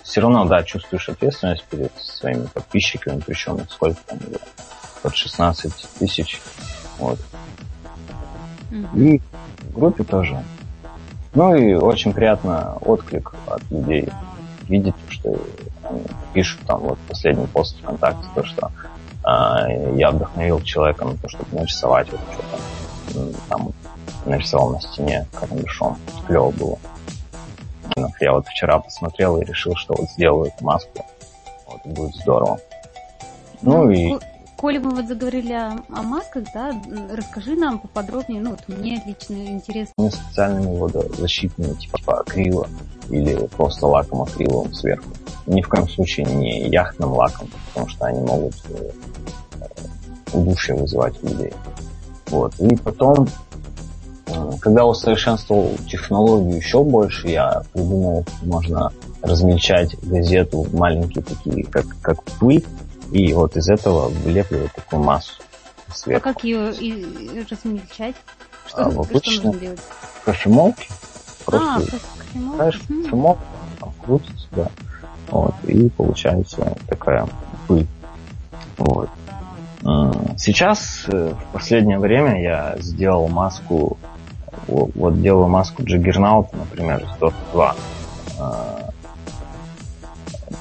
все 0.04 0.22
равно, 0.22 0.46
да, 0.46 0.64
чувствуешь 0.64 1.10
ответственность 1.10 1.64
перед 1.66 1.92
своими 1.98 2.48
подписчиками, 2.48 3.22
причем 3.26 3.60
сколько 3.70 4.00
там, 4.06 4.20
под 5.04 5.16
16 5.16 5.74
тысяч. 6.00 6.42
Вот. 7.00 7.20
И 8.94 9.22
в 9.70 9.80
группе 9.80 10.04
тоже. 10.04 10.44
Ну 11.34 11.56
и 11.56 11.74
очень 11.74 12.14
приятно 12.14 12.78
отклик 12.82 13.34
от 13.46 13.62
людей. 13.70 14.10
Видите, 14.68 14.96
что 15.10 15.38
они 15.96 16.06
пишут 16.34 16.62
там 16.68 16.80
вот 16.80 17.00
последний 17.08 17.48
пост 17.48 17.78
ВКонтакте, 17.80 18.28
то, 18.36 18.44
что 18.44 18.72
э, 19.26 19.96
я 19.98 20.12
вдохновил 20.12 20.62
человека 20.62 21.06
на 21.06 21.18
то, 21.18 21.30
чтобы 21.30 21.58
нарисовать 21.58 22.10
вот 22.12 22.22
что-то. 22.34 23.34
Там 23.50 23.72
нарисовал 24.26 24.72
на 24.72 24.82
стене 24.82 25.28
карандашом. 25.34 25.98
Клево 26.28 26.52
было. 26.52 26.78
Я 28.20 28.34
вот 28.34 28.48
вчера 28.48 28.80
посмотрел 28.80 29.38
и 29.38 29.46
решил, 29.46 29.76
что 29.76 29.94
вот 29.98 30.10
сделаю 30.12 30.48
эту 30.48 30.64
маску. 30.64 31.06
Вот, 31.68 31.82
будет 31.86 32.16
здорово. 32.16 32.60
Ну, 33.62 33.84
ну 33.84 33.92
и 33.92 34.18
Коли 34.58 34.78
мы 34.78 34.92
вот 34.92 35.08
заговорили 35.08 35.54
о, 35.54 36.02
масках, 36.02 36.46
да, 36.54 36.72
расскажи 37.12 37.56
нам 37.56 37.80
поподробнее, 37.80 38.42
ну, 38.42 38.52
вот 38.52 38.68
мне 38.68 39.02
лично 39.06 39.36
интересно. 39.48 39.94
Не 39.98 40.10
специальными 40.10 40.78
водозащитными, 40.78 41.74
типа 41.74 42.22
акрила 42.22 42.68
или 43.10 43.36
просто 43.58 43.86
лаком 43.86 44.22
акриловым 44.22 44.74
сверху. 44.74 45.10
Ни 45.46 45.62
в 45.62 45.68
коем 45.68 45.90
случае 45.90 46.26
не 46.26 46.70
яхтным 46.70 47.12
лаком, 47.12 47.50
потому 47.68 47.90
что 47.90 48.06
они 48.06 48.22
могут 48.22 48.56
э, 48.70 48.92
удушье 50.34 50.76
вызывать 50.76 51.22
у 51.22 51.28
людей. 51.28 51.54
Вот. 52.28 52.56
И 52.60 52.76
потом, 52.78 53.28
когда 54.60 54.86
усовершенствовал 54.86 55.72
технологию 55.88 56.58
еще 56.58 56.84
больше, 56.84 57.28
я 57.28 57.62
придумал, 57.74 58.26
можно 58.44 58.92
размельчать 59.22 59.96
газету 60.02 60.62
в 60.62 60.74
маленькие 60.76 61.24
такие, 61.24 61.66
как, 61.66 61.86
как 62.02 62.24
пыль, 62.40 62.66
и 63.16 63.32
вот 63.32 63.56
из 63.56 63.70
этого 63.70 64.10
вылепливают 64.10 64.74
такую 64.74 65.02
массу 65.02 65.42
сверху. 65.94 66.30
А 66.30 66.34
как 66.34 66.44
ее 66.44 66.74
и, 66.74 67.46
размельчать? 67.50 68.16
Что, 68.68 68.78
а, 68.78 68.88
обычно 68.88 69.32
что 69.32 69.46
нужно 69.46 69.60
делать? 69.62 69.82
кофемолки. 70.26 70.88
Просто 71.46 71.98
а, 71.98 72.20
кофемолки. 72.20 72.78
кофемолку, 72.88 73.44
там 73.80 73.94
крутится, 74.04 74.48
да. 74.52 74.68
Вот, 75.30 75.56
и 75.64 75.90
получается 75.90 76.76
такая 76.90 77.26
пыль. 77.68 77.88
Вот. 78.78 79.10
Сейчас, 80.38 81.06
э, 81.08 81.34
в 81.34 81.54
последнее 81.54 82.00
время, 82.00 82.42
я 82.42 82.76
сделал 82.80 83.30
маску, 83.30 83.98
вот 84.68 85.22
делаю 85.22 85.48
маску 85.48 85.84
Джиггернаута, 85.84 86.58
например, 86.58 87.04
из 87.04 87.10
Dota 87.22 87.34
2 87.54 88.85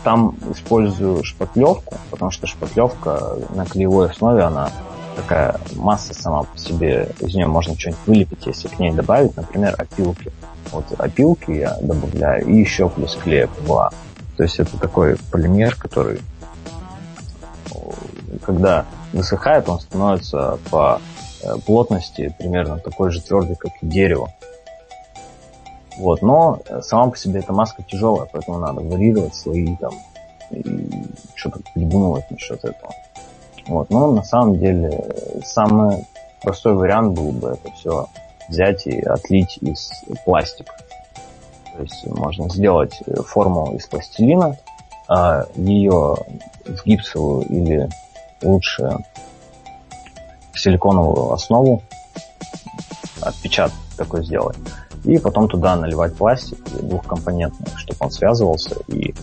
там 0.04 0.36
использую 0.52 1.24
шпатлевку, 1.24 1.96
потому 2.10 2.30
что 2.30 2.46
шпатлевка 2.46 3.38
на 3.54 3.64
клеевой 3.64 4.10
основе, 4.10 4.42
она 4.42 4.70
такая 5.16 5.58
масса 5.76 6.14
сама 6.14 6.42
по 6.42 6.58
себе, 6.58 7.08
из 7.20 7.34
нее 7.34 7.46
можно 7.46 7.78
что-нибудь 7.78 8.00
вылепить, 8.06 8.46
если 8.46 8.68
к 8.68 8.78
ней 8.78 8.92
добавить, 8.92 9.36
например, 9.36 9.74
опилки. 9.78 10.30
Вот 10.72 10.84
опилки 10.98 11.50
я 11.50 11.76
добавляю, 11.80 12.46
и 12.46 12.60
еще 12.60 12.88
плюс 12.88 13.16
клея 13.16 13.48
ПВА. 13.48 13.90
То 14.36 14.42
есть 14.42 14.58
это 14.58 14.76
такой 14.78 15.16
полимер, 15.30 15.76
который, 15.76 16.20
когда 18.44 18.84
высыхает, 19.12 19.68
он 19.68 19.80
становится 19.80 20.58
по 20.70 21.00
э, 21.42 21.56
плотности 21.64 22.34
примерно 22.38 22.78
такой 22.78 23.10
же 23.12 23.20
твердый, 23.20 23.56
как 23.56 23.72
и 23.80 23.86
дерево. 23.86 24.32
Вот, 25.96 26.22
но 26.22 26.60
сама 26.80 27.10
по 27.10 27.16
себе 27.16 27.40
эта 27.40 27.52
маска 27.52 27.82
тяжелая, 27.82 28.28
поэтому 28.32 28.58
надо 28.58 28.80
варьировать 28.80 29.34
слои 29.34 29.76
там 29.76 29.92
что-то 31.34 31.60
придумывать 31.74 32.30
насчет 32.30 32.64
этого. 32.64 32.92
Вот, 33.66 33.90
но 33.90 34.12
на 34.12 34.22
самом 34.22 34.58
деле 34.58 35.40
самый 35.44 36.06
простой 36.42 36.74
вариант 36.74 37.16
был 37.16 37.32
бы 37.32 37.50
это 37.50 37.70
все 37.72 38.08
взять 38.48 38.86
и 38.86 39.00
отлить 39.00 39.58
из 39.62 39.90
пластика. 40.24 40.74
То 41.74 41.82
есть 41.82 42.06
можно 42.06 42.48
сделать 42.50 43.00
форму 43.26 43.74
из 43.74 43.86
пластилина, 43.86 44.58
а 45.08 45.46
ее 45.54 46.16
в 46.66 46.84
гипсовую 46.84 47.46
или 47.46 47.88
лучше 48.42 48.98
в 50.52 50.58
силиконовую 50.58 51.32
основу 51.32 51.82
отпечаток 53.22 53.78
такой 53.96 54.24
сделать 54.24 54.56
и 55.04 55.18
потом 55.18 55.48
туда 55.48 55.76
наливать 55.76 56.16
пластик 56.16 56.58
двухкомпонентный, 56.80 57.68
чтобы 57.76 57.98
он 58.00 58.10
связывался 58.10 58.76
и 58.88 59.14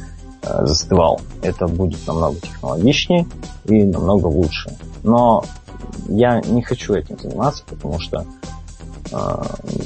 э, 0.43 0.65
застывал. 0.65 1.21
Это 1.41 1.67
будет 1.67 2.05
намного 2.07 2.39
технологичнее 2.39 3.25
и 3.65 3.83
намного 3.83 4.27
лучше. 4.27 4.75
Но 5.03 5.43
я 6.07 6.41
не 6.41 6.61
хочу 6.61 6.93
этим 6.93 7.19
заниматься, 7.19 7.63
потому 7.67 7.99
что 7.99 8.25
э, 9.11 9.43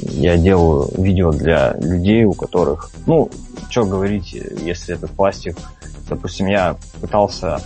я 0.10 0.38
делаю 0.38 0.90
видео 0.98 1.32
для 1.32 1.74
людей, 1.78 2.26
у 2.26 2.34
которых, 2.34 2.92
ну, 3.06 3.30
что 3.70 3.86
говорить, 3.86 4.34
если 4.34 4.96
этот 4.96 5.12
пластик, 5.12 5.58
допустим, 6.10 6.48
я 6.48 6.78
пытался 7.02 7.60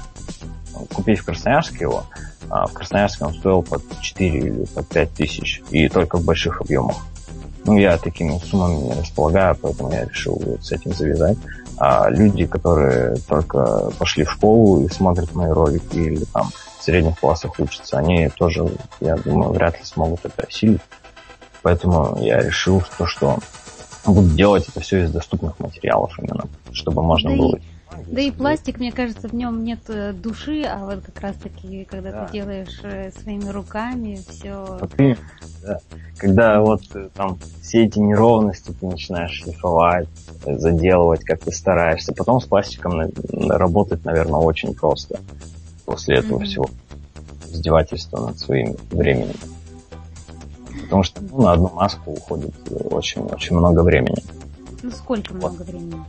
купить 0.94 1.20
в 1.20 1.26
Красноярске 1.26 1.80
его, 1.82 2.04
а 2.50 2.68
в 2.68 2.74
Красноярске 2.74 3.26
он 3.26 3.34
стоил 3.34 3.62
под 3.62 3.84
4 4.02 4.40
или 4.40 4.66
под 4.66 4.88
5 4.88 5.14
тысяч, 5.14 5.62
и 5.70 5.88
только 5.90 6.18
в 6.18 6.26
больших 6.26 6.62
объемах. 6.62 6.96
Ну, 7.70 7.78
я 7.78 8.00
такими 8.00 8.36
суммами 8.40 8.86
не 8.86 8.94
располагаю, 8.94 9.56
поэтому 9.62 9.92
я 9.92 10.06
решил 10.06 10.42
вот 10.44 10.66
с 10.66 10.72
этим 10.72 10.92
завязать. 10.92 11.38
А 11.78 12.10
люди, 12.10 12.48
которые 12.48 13.16
только 13.28 13.92
пошли 14.00 14.24
в 14.24 14.32
школу 14.32 14.84
и 14.84 14.90
смотрят 14.90 15.36
мои 15.36 15.52
ролики 15.52 15.98
или 15.98 16.26
там 16.34 16.50
в 16.80 16.84
средних 16.84 17.20
классах 17.20 17.60
учатся, 17.60 18.00
они 18.00 18.30
тоже, 18.30 18.68
я 19.02 19.18
думаю, 19.18 19.52
вряд 19.52 19.78
ли 19.78 19.86
смогут 19.86 20.22
это 20.24 20.48
осилить. 20.48 20.82
Поэтому 21.62 22.18
я 22.20 22.42
решил, 22.42 22.82
что, 22.82 23.06
что 23.06 23.38
буду 24.04 24.30
делать 24.30 24.68
это 24.68 24.80
все 24.80 25.04
из 25.04 25.12
доступных 25.12 25.60
материалов 25.60 26.18
именно, 26.18 26.46
чтобы 26.72 27.04
можно 27.04 27.30
да 27.30 27.38
было... 27.38 27.56
И 27.56 27.62
да 28.08 28.22
и 28.22 28.32
пластик, 28.32 28.80
мне 28.80 28.92
кажется, 28.92 29.28
в 29.28 29.34
нем 29.34 29.64
нет 29.64 29.80
э, 29.88 30.14
души, 30.14 30.64
а 30.64 30.86
вот 30.86 31.02
как 31.02 31.20
раз 31.22 31.36
таки, 31.38 31.86
когда 31.86 32.12
да. 32.12 32.26
ты 32.26 32.34
делаешь 32.34 32.80
э, 32.84 33.12
своими 33.12 33.50
руками, 33.50 34.20
все. 34.28 34.80
Да. 35.64 35.80
Когда 36.18 36.62
вот 36.62 36.82
э, 36.96 37.10
там 37.14 37.38
все 37.62 37.86
эти 37.86 38.00
неровности 38.00 38.74
ты 38.80 38.86
начинаешь 38.86 39.32
шлифовать, 39.32 40.08
заделывать, 40.46 41.24
как 41.24 41.42
ты 41.42 41.52
стараешься, 41.52 42.14
потом 42.14 42.42
с 42.42 42.46
пластиком 42.46 43.12
работать, 43.50 44.06
наверное, 44.06 44.40
очень 44.40 44.74
просто. 44.74 45.20
После 45.86 46.18
этого 46.18 46.40
mm-hmm. 46.40 46.46
всего 46.46 46.70
издевательства 47.52 48.28
над 48.28 48.40
своим 48.40 48.76
временем. 48.92 49.36
Потому 50.84 51.04
что 51.04 51.22
ну, 51.22 51.42
на 51.42 51.54
одну 51.54 51.70
маску 51.70 52.12
уходит 52.12 52.54
очень-очень 52.90 53.56
много 53.56 53.82
времени. 53.82 54.24
Ну 54.82 54.92
сколько 54.92 55.34
вот. 55.34 55.52
много 55.52 55.64
времени? 55.64 56.04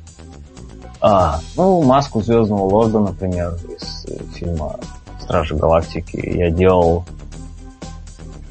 А, 1.00 1.40
ну, 1.56 1.82
маску 1.82 2.20
Звездного 2.20 2.62
Лорда, 2.62 2.98
например, 3.00 3.54
из 3.68 4.04
э, 4.06 4.22
фильма 4.34 4.78
Стражи 5.20 5.56
Галактики 5.56 6.16
я 6.16 6.50
делал 6.50 7.04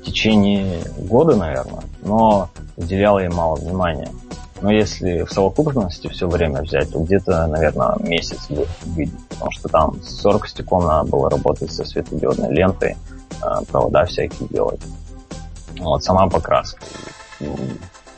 течение 0.03 0.81
года, 0.97 1.35
наверное, 1.35 1.83
но 2.01 2.49
уделял 2.75 3.19
ей 3.19 3.29
мало 3.29 3.55
внимания. 3.55 4.09
Но 4.61 4.71
если 4.71 5.23
в 5.23 5.31
совокупности 5.31 6.07
все 6.07 6.27
время 6.27 6.63
взять, 6.63 6.91
то 6.91 6.99
где-то, 6.99 7.47
наверное, 7.47 7.95
месяц 7.99 8.49
выйдет, 8.49 9.13
потому 9.29 9.51
что 9.51 9.69
там 9.69 10.01
40 10.03 10.47
стеком 10.47 10.83
надо 10.83 11.09
было 11.09 11.29
работать 11.29 11.71
со 11.71 11.85
светодиодной 11.85 12.51
лентой, 12.51 12.97
а, 13.41 13.63
провода 13.63 14.05
всякие 14.05 14.49
делать. 14.49 14.81
Вот, 15.77 16.03
сама 16.03 16.27
покраска. 16.27 16.81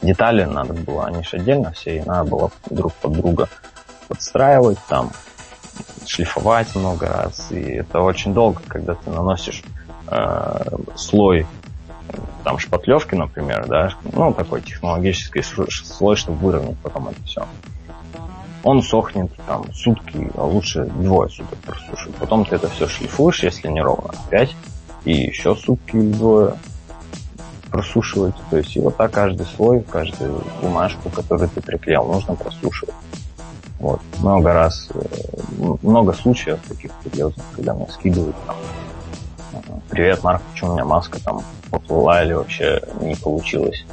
Детали 0.02 0.46
надо 0.46 0.74
было, 0.74 1.06
они 1.06 1.22
же 1.22 1.38
отдельно 1.38 1.72
все, 1.74 1.98
и 1.98 2.02
надо 2.02 2.30
было 2.30 2.52
друг 2.70 2.94
под 2.94 3.12
друга 3.12 3.50
подстраивать, 4.12 4.78
там, 4.90 5.10
шлифовать 6.06 6.76
много 6.76 7.08
раз. 7.08 7.50
И 7.52 7.62
это 7.62 8.02
очень 8.02 8.34
долго, 8.34 8.62
когда 8.68 8.96
ты 8.96 9.10
наносишь 9.10 9.64
э, 10.08 10.64
слой 10.98 11.48
там 12.44 12.60
шпатлевки, 12.60 13.16
например, 13.16 13.68
да, 13.68 13.94
ну, 14.12 14.34
такой 14.34 14.62
технологический 14.62 15.42
слой, 15.42 16.18
чтобы 16.18 16.38
выровнять 16.40 16.78
потом 16.80 17.08
это 17.08 17.24
все. 17.24 17.48
Он 18.64 18.84
сохнет 18.84 19.32
там 19.48 19.72
сутки, 19.74 20.30
а 20.36 20.44
лучше 20.44 20.84
двое 20.84 21.30
суток 21.30 21.58
просушить. 21.60 22.14
Потом 22.16 22.44
ты 22.44 22.56
это 22.58 22.68
все 22.70 22.88
шлифуешь, 22.88 23.44
если 23.44 23.70
не 23.70 23.82
ровно, 23.82 24.10
опять, 24.28 24.54
и 25.06 25.14
еще 25.14 25.56
сутки 25.56 25.96
или 25.96 26.12
двое 26.12 26.56
просушивать. 27.72 28.36
То 28.50 28.58
есть 28.58 28.76
и 28.76 28.82
вот 28.82 28.98
так 28.98 29.12
каждый 29.12 29.46
слой, 29.46 29.82
каждую 29.82 30.44
бумажку, 30.62 31.10
которую 31.10 31.50
ты 31.50 31.62
приклеил, 31.62 32.06
нужно 32.06 32.36
просушивать. 32.36 32.94
Вот. 33.82 34.00
Много 34.20 34.54
раз, 34.54 34.90
э, 34.94 35.00
много 35.82 36.14
случаев 36.14 36.60
таких 36.70 36.92
курьезных, 37.04 37.44
когда 37.56 37.74
мне 37.74 37.88
скидывают 37.88 38.36
там, 38.46 38.56
привет, 39.90 40.24
Марк, 40.24 40.44
почему 40.52 40.72
у 40.72 40.74
меня 40.76 40.86
маска 40.86 41.20
там 41.24 41.44
поплыла 41.72 42.24
или 42.24 42.34
вообще 42.34 42.80
не 43.02 43.16
получилось. 43.16 43.84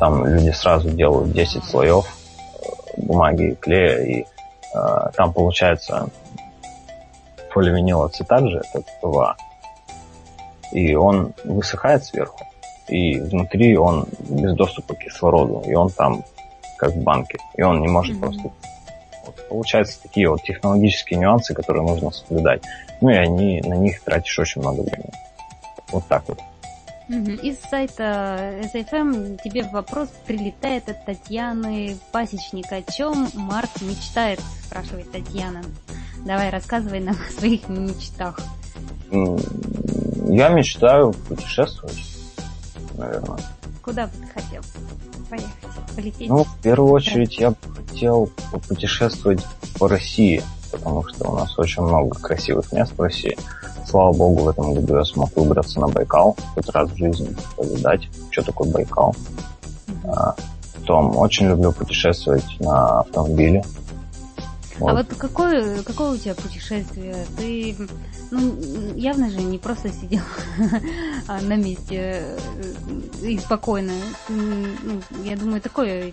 Там 0.00 0.26
люди 0.26 0.50
сразу 0.50 0.90
делают 0.90 1.32
10 1.32 1.62
слоев 1.62 2.04
э, 2.04 3.00
бумаги 3.00 3.52
и 3.52 3.54
клея, 3.54 4.02
и 4.02 4.22
э, 4.22 5.10
там 5.14 5.32
получается 5.32 6.08
поливинилацетат 7.54 8.42
же, 8.48 8.60
это 8.74 8.84
ПВА, 9.00 9.36
и 10.72 10.96
он 10.96 11.32
высыхает 11.44 12.04
сверху, 12.04 12.40
и 12.88 13.20
внутри 13.20 13.76
он 13.76 14.08
без 14.18 14.52
доступа 14.54 14.94
к 14.94 14.98
кислороду, 14.98 15.62
и 15.64 15.74
он 15.74 15.90
там 15.90 16.24
как 16.76 16.90
в 16.90 17.02
банке, 17.04 17.38
и 17.56 17.62
он 17.62 17.80
не 17.80 17.88
может 17.88 18.16
mm-hmm. 18.16 18.20
просто... 18.20 18.50
Вот, 19.46 19.48
получается 19.48 20.02
такие 20.02 20.28
вот 20.28 20.42
технологические 20.42 21.18
нюансы, 21.18 21.54
которые 21.54 21.84
нужно 21.84 22.10
соблюдать. 22.10 22.62
Ну 23.00 23.10
и 23.10 23.14
они, 23.14 23.60
на 23.62 23.74
них 23.74 24.02
тратишь 24.02 24.38
очень 24.38 24.60
много 24.60 24.82
времени. 24.82 25.12
Вот 25.90 26.06
так 26.08 26.24
вот. 26.28 26.38
Из 27.08 27.60
сайта 27.60 28.60
SFM 28.74 29.38
тебе 29.42 29.62
вопрос 29.62 30.08
прилетает 30.26 30.88
от 30.88 31.04
Татьяны 31.04 31.96
Пасечник. 32.10 32.72
О 32.72 32.82
чем 32.82 33.28
Марк 33.34 33.70
мечтает, 33.80 34.40
спрашивает 34.64 35.12
Татьяна. 35.12 35.62
Давай, 36.24 36.50
рассказывай 36.50 36.98
нам 37.00 37.14
о 37.14 37.30
своих 37.38 37.68
мечтах. 37.68 38.40
Я 39.12 40.48
мечтаю 40.48 41.12
путешествовать, 41.12 42.02
наверное. 42.94 43.38
Куда 43.84 44.06
бы 44.06 44.12
ты 44.12 44.40
хотел 44.40 44.62
поехать, 45.28 45.94
полететь? 45.94 46.28
Ну, 46.28 46.44
в 46.44 46.56
первую 46.62 46.92
очередь 46.92 47.38
я 47.38 47.50
бы 47.50 47.56
хотел 47.74 48.30
путешествовать 48.68 49.44
по 49.78 49.88
России, 49.88 50.42
потому 50.70 51.06
что 51.08 51.30
у 51.30 51.36
нас 51.36 51.58
очень 51.58 51.82
много 51.82 52.18
красивых 52.18 52.72
мест 52.72 52.92
в 52.96 53.00
России. 53.00 53.36
Слава 53.86 54.12
богу, 54.12 54.42
в 54.42 54.48
этом 54.48 54.74
году 54.74 54.96
я 54.96 55.04
смог 55.04 55.34
выбраться 55.36 55.80
на 55.80 55.88
Байкал, 55.88 56.36
хоть 56.54 56.68
раз 56.70 56.90
в 56.90 56.96
жизни 56.96 57.36
повидать, 57.56 58.08
что 58.30 58.42
такое 58.42 58.70
Байкал. 58.70 59.14
А, 60.04 60.34
потом 60.74 61.16
очень 61.16 61.48
люблю 61.48 61.72
путешествовать 61.72 62.60
на 62.60 63.00
автомобиле. 63.00 63.64
Вот. 64.78 64.90
А 64.90 64.94
вот 64.94 65.14
какое, 65.16 65.82
какое 65.82 66.12
у 66.12 66.16
тебя 66.16 66.34
путешествие? 66.34 67.26
Ты 67.36 67.76
ну, 68.30 68.94
явно 68.94 69.30
же 69.30 69.38
не 69.38 69.58
просто 69.58 69.90
сидел 69.90 70.22
а 71.26 71.40
на 71.42 71.56
месте 71.56 72.36
э, 73.22 73.26
и 73.26 73.38
спокойно. 73.38 73.92
Ну, 74.28 75.02
я 75.24 75.36
думаю, 75.36 75.60
такое 75.60 76.12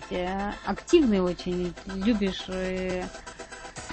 активный 0.64 1.20
очень. 1.20 1.74
Любишь 1.94 2.44
э, 2.48 3.04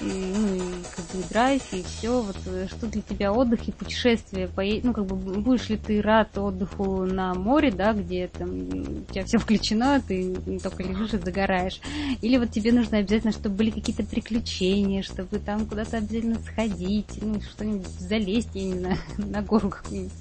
и, 0.02 0.34
ну, 0.36 0.54
и 0.54 0.60
как 0.94 1.04
бы 1.06 1.20
и 1.20 1.28
драйв, 1.28 1.62
и 1.72 1.82
все, 1.82 2.20
вот 2.20 2.36
э, 2.46 2.66
что 2.68 2.86
для 2.86 3.02
тебя 3.02 3.32
отдых 3.32 3.68
и 3.68 3.72
путешествие, 3.72 4.48
пое... 4.48 4.80
ну, 4.82 4.92
как 4.92 5.06
бы 5.06 5.14
будешь 5.16 5.68
ли 5.68 5.76
ты 5.76 6.02
рад 6.02 6.36
отдыху 6.36 7.04
на 7.04 7.34
море, 7.34 7.70
да, 7.70 7.92
где 7.92 8.28
там 8.28 8.50
у 8.50 9.12
тебя 9.12 9.24
все 9.24 9.38
включено, 9.38 10.02
ты 10.06 10.34
только 10.62 10.82
лежишь 10.82 11.14
и 11.14 11.18
загораешь, 11.18 11.80
или 12.20 12.36
вот 12.36 12.50
тебе 12.50 12.72
нужно 12.72 12.98
обязательно, 12.98 13.32
чтобы 13.32 13.56
были 13.56 13.70
какие-то 13.70 14.04
приключения, 14.04 15.02
чтобы 15.02 15.38
там 15.38 15.66
куда-то 15.66 15.98
обязательно 15.98 16.38
сходить, 16.40 17.18
ну, 17.20 17.40
что-нибудь 17.40 17.86
залезть, 17.86 18.50
я 18.54 18.64
не 18.64 18.78
знаю, 18.78 18.96
на 19.18 19.42
гору 19.42 19.70
какую-нибудь. 19.70 20.12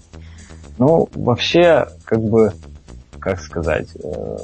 Ну, 0.78 1.10
вообще, 1.14 1.88
как 2.06 2.22
бы, 2.22 2.54
как 3.22 3.40
сказать, 3.40 3.88
э, 4.04 4.38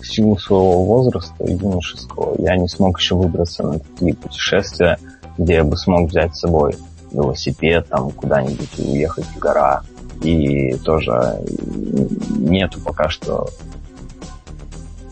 в 0.00 0.06
силу 0.06 0.38
своего 0.38 0.84
возраста 0.84 1.44
юношеского 1.44 2.36
я 2.38 2.56
не 2.56 2.68
смог 2.68 2.98
еще 2.98 3.16
выбраться 3.16 3.64
на 3.64 3.78
такие 3.80 4.14
путешествия, 4.14 4.98
где 5.36 5.54
я 5.54 5.64
бы 5.64 5.76
смог 5.76 6.08
взять 6.08 6.34
с 6.34 6.40
собой 6.40 6.76
велосипед, 7.10 7.88
там 7.88 8.10
куда-нибудь 8.12 8.78
уехать 8.78 9.24
в 9.24 9.38
гора. 9.38 9.82
И 10.22 10.76
тоже 10.76 11.42
нету 12.36 12.80
пока 12.80 13.08
что 13.08 13.48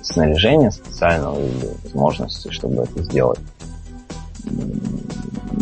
снаряжения 0.02 0.70
специального 0.70 1.40
или 1.40 1.70
возможности, 1.85 2.50
чтобы 2.50 2.85
это 2.85 3.02
сделать. 3.02 3.40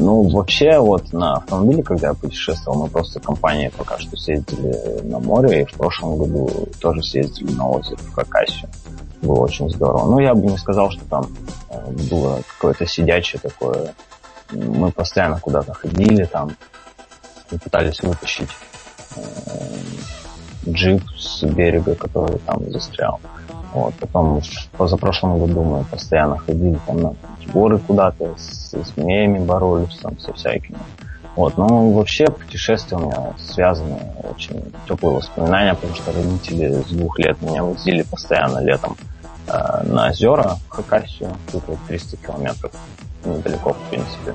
Ну, 0.07 0.23
вообще, 0.29 0.79
вот 0.79 1.12
на 1.12 1.38
автомобиле, 1.38 1.83
когда 1.83 2.09
я 2.09 2.14
путешествовал, 2.14 2.85
мы 2.85 2.88
просто 2.88 3.19
компанией 3.19 3.73
пока 3.77 3.99
что 3.99 4.16
съездили 4.16 5.01
на 5.03 5.19
море, 5.19 5.62
и 5.62 5.64
в 5.64 5.73
прошлом 5.73 6.16
году 6.16 6.49
тоже 6.81 7.03
съездили 7.03 7.51
на 7.51 7.69
озеро 7.69 7.97
в 7.97 8.14
Хакасию. 8.14 8.71
Было 9.21 9.40
очень 9.40 9.69
здорово. 9.69 10.09
Ну, 10.09 10.21
я 10.21 10.33
бы 10.37 10.47
не 10.47 10.59
сказал, 10.59 10.92
что 10.92 11.05
там 11.07 11.27
э, 11.71 11.90
было 12.09 12.40
какое-то 12.55 12.87
сидячее 12.87 13.40
такое. 13.40 13.95
Мы 14.53 14.92
постоянно 14.92 15.40
куда-то 15.40 15.75
ходили 15.75 16.25
там 16.25 16.53
пытались 17.64 18.01
вытащить 18.01 18.51
э, 19.16 19.21
джип 20.69 21.03
с 21.19 21.42
берега, 21.42 21.97
который 21.97 22.38
там 22.38 22.71
застрял. 22.71 23.19
Вот. 23.77 23.95
Потом 24.01 24.41
позапрошлом 24.79 25.39
году 25.39 25.62
мы 25.62 25.85
постоянно 25.85 26.39
ходили 26.39 26.79
там 26.87 27.03
на 27.03 27.15
горы 27.53 27.79
куда-то, 27.79 28.35
с, 28.39 28.73
с 28.73 28.95
змеями 28.95 29.39
боролись, 29.39 29.99
там, 30.01 30.19
со 30.19 30.33
всякими. 30.33 30.79
Вот, 31.37 31.59
ну, 31.59 31.93
вообще 31.93 32.25
путешествия 32.25 32.97
у 32.97 33.01
меня 33.01 33.35
связаны 33.39 34.01
очень 34.35 34.73
теплые 34.89 35.17
воспоминания, 35.17 35.75
потому 35.75 35.95
что 35.95 36.11
родители 36.11 36.83
с 36.89 36.91
двух 36.91 37.19
лет 37.19 37.43
меня 37.43 37.62
возили 37.62 38.01
постоянно 38.01 38.61
летом 38.61 38.97
э, 39.47 39.83
на 39.85 40.09
озера 40.09 40.57
в 40.67 40.71
Хакасию, 40.71 41.37
тут 41.53 41.65
вот 41.67 41.79
300 41.87 42.17
километров, 42.17 42.73
недалеко, 43.27 43.75
в 43.75 43.91
принципе. 43.91 44.35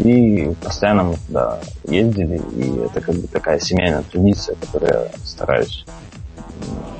И 0.00 0.52
постоянно 0.64 1.04
мы 1.04 1.16
туда 1.28 1.60
ездили, 1.84 2.42
и 2.56 2.86
это 2.86 3.00
как 3.00 3.14
бы 3.14 3.28
такая 3.28 3.60
семейная 3.60 4.02
традиция, 4.02 4.56
которую 4.56 4.92
я 4.92 5.08
стараюсь 5.24 5.84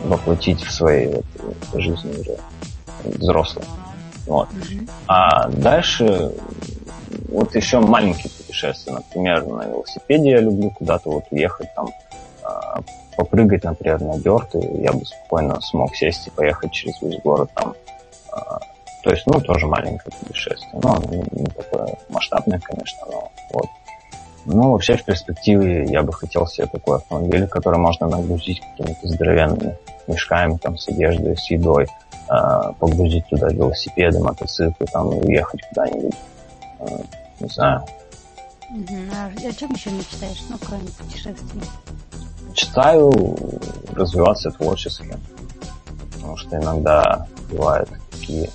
воплотить 0.04 0.62
в 0.62 0.70
своей 0.70 1.14
вот, 1.14 1.80
жизни 1.80 2.20
уже 2.20 2.36
взрослой. 3.04 3.64
Вот. 4.26 4.48
А 5.06 5.48
дальше 5.48 6.32
вот 7.28 7.54
еще 7.54 7.80
маленькие 7.80 8.30
путешествия, 8.30 8.92
например, 8.92 9.44
на 9.46 9.64
велосипеде 9.64 10.30
я 10.30 10.40
люблю 10.40 10.70
куда-то 10.70 11.10
вот 11.10 11.24
уехать 11.30 11.68
там, 11.74 11.88
а, 12.42 12.80
попрыгать, 13.16 13.64
например, 13.64 14.00
на 14.00 14.18
дерты, 14.18 14.58
я 14.80 14.92
бы 14.92 15.04
спокойно 15.04 15.60
смог 15.60 15.94
сесть 15.94 16.26
и 16.26 16.30
поехать 16.30 16.72
через 16.72 17.00
весь 17.02 17.20
город 17.22 17.50
там. 17.54 17.74
А, 18.32 18.60
то 19.02 19.10
есть, 19.10 19.26
ну, 19.26 19.40
тоже 19.40 19.66
маленькое 19.66 20.12
путешествие. 20.20 20.80
Ну, 20.82 21.02
не 21.32 21.46
такое 21.46 21.96
масштабное, 22.08 22.60
конечно, 22.60 23.06
но 23.10 23.30
вот. 23.52 23.66
Ну, 24.46 24.70
вообще, 24.72 24.96
в 24.96 25.04
перспективе 25.04 25.84
я 25.84 26.02
бы 26.02 26.12
хотел 26.12 26.46
себе 26.46 26.66
такой 26.66 26.96
автомобиль, 26.96 27.46
который 27.46 27.78
можно 27.78 28.08
нагрузить 28.08 28.60
какими-то 28.60 29.08
здоровенными 29.08 29.76
мешками, 30.06 30.56
там, 30.56 30.78
с 30.78 30.88
одеждой, 30.88 31.36
с 31.36 31.50
едой, 31.50 31.84
э, 31.84 32.72
погрузить 32.78 33.28
туда 33.28 33.48
велосипеды, 33.48 34.18
мотоциклы, 34.18 34.86
там, 34.86 35.12
и 35.12 35.26
уехать 35.26 35.60
куда-нибудь, 35.68 36.14
э, 36.80 36.84
не 37.40 37.48
знаю. 37.48 37.84
А 39.12 39.26
о 39.26 39.52
чем 39.52 39.72
еще 39.72 39.90
мечтаешь, 39.90 40.42
ну, 40.48 40.56
кроме 40.64 40.86
путешествий? 40.86 41.62
Мечтаю 42.48 43.12
развиваться 43.92 44.50
творчески, 44.50 45.16
потому 46.12 46.36
что 46.36 46.56
иногда 46.56 47.26
бывают 47.50 47.90
такие 48.10 48.48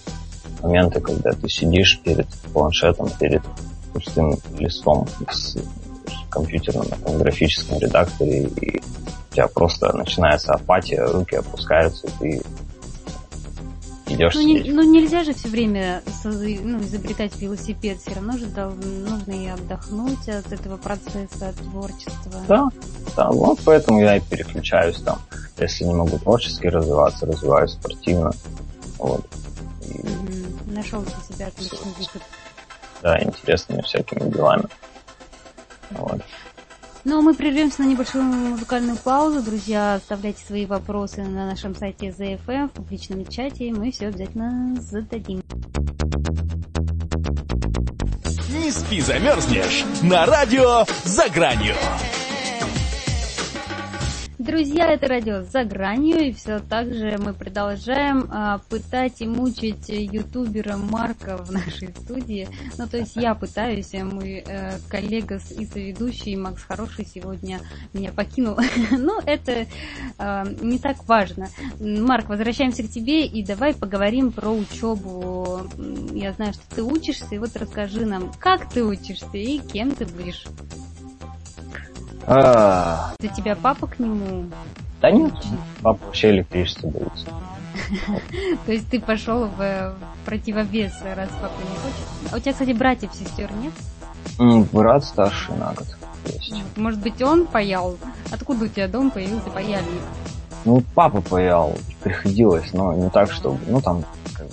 моменты, 0.61 1.01
когда 1.01 1.31
ты 1.31 1.49
сидишь 1.49 1.99
перед 2.01 2.27
планшетом, 2.53 3.09
перед 3.19 3.41
пустым 3.95 4.37
листом 4.57 5.07
с 5.31 5.57
компьютерном, 6.29 6.87
там, 6.87 7.17
графическом 7.17 7.79
редакторе 7.79 8.43
и 8.43 8.81
тебя 9.31 9.47
просто 9.47 9.95
начинается 9.95 10.53
апатия, 10.53 11.05
руки 11.05 11.35
опускаются, 11.35 12.07
ты 12.19 12.41
идешь 14.07 14.35
ну, 14.35 14.41
не, 14.41 14.71
ну 14.71 14.83
нельзя 14.83 15.23
же 15.23 15.33
все 15.33 15.47
время 15.47 16.03
ну, 16.23 16.79
изобретать 16.81 17.39
велосипед, 17.39 17.99
все 17.99 18.15
равно 18.15 18.37
же 18.37 18.47
нужно 18.47 19.31
и 19.31 19.47
отдохнуть 19.47 20.27
от 20.27 20.51
этого 20.51 20.77
процесса 20.77 21.49
от 21.49 21.55
творчества. 21.55 22.41
Да, 22.47 22.69
да, 23.15 23.29
вот 23.29 23.59
поэтому 23.63 24.01
я 24.01 24.17
и 24.17 24.21
переключаюсь 24.21 24.97
там. 24.97 25.19
Если 25.57 25.85
не 25.85 25.93
могу 25.93 26.19
творчески 26.19 26.67
развиваться, 26.67 27.25
развиваюсь 27.25 27.71
спортивно. 27.71 28.31
Вот. 28.97 29.25
И... 29.87 29.99
Угу. 29.99 30.73
Нашел 30.73 31.01
для 31.01 31.35
себя 31.35 31.47
отличный 31.47 31.91
выход. 31.97 32.21
Да, 33.05 33.21
интересными 33.21 33.83
всякими 33.83 34.31
делами. 34.31 34.63
Вот. 35.91 36.21
Ну, 37.03 37.19
а 37.19 37.21
мы 37.21 37.35
прервемся 37.35 37.83
на 37.83 37.85
небольшую 37.85 38.23
музыкальную 38.23 38.97
паузу. 38.97 39.43
Друзья, 39.43 39.93
оставляйте 39.93 40.43
свои 40.43 40.65
вопросы 40.65 41.21
на 41.21 41.45
нашем 41.45 41.75
сайте 41.75 42.07
ZFM 42.07 42.69
в 42.69 42.71
публичном 42.71 43.23
чате, 43.27 43.65
и 43.65 43.71
мы 43.71 43.91
все 43.91 44.07
обязательно 44.07 44.81
зададим. 44.81 45.43
Не 48.49 48.71
спи, 48.71 48.99
замерзнешь 49.01 49.85
на 50.01 50.25
радио 50.25 50.85
«За 51.03 51.29
гранью». 51.29 51.75
Друзья, 54.45 54.91
это 54.91 55.07
радио 55.07 55.41
«За 55.41 55.63
гранью», 55.63 56.19
и 56.19 56.31
все 56.31 56.59
так 56.59 56.93
же 56.93 57.17
мы 57.17 57.33
продолжаем 57.33 58.29
а, 58.29 58.59
пытать 58.69 59.19
и 59.21 59.25
мучить 59.25 59.89
ютубера 59.89 60.77
Марка 60.77 61.37
в 61.37 61.51
нашей 61.51 61.89
студии. 61.89 62.47
Ну, 62.77 62.87
то 62.87 62.97
есть 62.97 63.15
я 63.15 63.33
пытаюсь, 63.33 63.95
а 63.95 64.05
мой 64.05 64.43
э, 64.45 64.77
коллега 64.87 65.39
и 65.57 65.65
соведущий 65.65 66.35
Макс 66.35 66.61
Хороший 66.61 67.07
сегодня 67.07 67.59
меня 67.91 68.11
покинул. 68.11 68.55
Но 68.91 69.19
это 69.25 69.65
э, 70.19 70.43
не 70.61 70.77
так 70.77 71.07
важно. 71.07 71.47
Марк, 71.79 72.29
возвращаемся 72.29 72.83
к 72.83 72.89
тебе, 72.89 73.25
и 73.25 73.43
давай 73.43 73.73
поговорим 73.73 74.31
про 74.31 74.51
учебу. 74.51 75.61
Я 76.13 76.33
знаю, 76.33 76.53
что 76.53 76.63
ты 76.75 76.83
учишься, 76.83 77.33
и 77.33 77.39
вот 77.39 77.55
расскажи 77.55 78.05
нам, 78.05 78.31
как 78.39 78.69
ты 78.69 78.83
учишься 78.83 79.37
и 79.37 79.57
кем 79.57 79.89
ты 79.89 80.05
будешь. 80.05 80.45
А... 82.27 83.13
Это 83.19 83.35
тебя 83.35 83.55
папа 83.55 83.87
к 83.87 83.99
нему? 83.99 84.45
Да 85.01 85.11
нет, 85.11 85.33
папа 85.81 85.99
вообще 86.05 86.31
электричество 86.31 86.87
боится. 86.87 87.27
То 88.65 88.71
есть 88.71 88.89
ты 88.89 88.99
пошел 88.99 89.47
в 89.47 89.95
противовес, 90.25 90.93
раз 91.15 91.29
папа 91.41 91.59
не 91.59 91.75
хочет. 91.77 92.31
А 92.31 92.37
у 92.37 92.39
тебя, 92.39 92.53
кстати, 92.53 92.71
братьев, 92.71 93.11
сестер 93.13 93.51
нет? 93.53 93.73
Брат 94.71 95.03
старший 95.03 95.55
на 95.55 95.73
год 95.73 95.87
есть. 96.25 96.53
Может 96.75 96.99
быть, 97.01 97.21
он 97.21 97.45
паял? 97.45 97.97
Откуда 98.31 98.65
у 98.65 98.67
тебя 98.67 98.87
дом 98.87 99.11
появился 99.11 99.49
паяльник? 99.49 100.01
Ну, 100.63 100.83
папа 100.95 101.21
паял, 101.21 101.77
приходилось, 102.01 102.73
но 102.73 102.93
не 102.93 103.09
так, 103.11 103.31
чтобы, 103.31 103.59
ну, 103.67 103.81
там, 103.81 104.03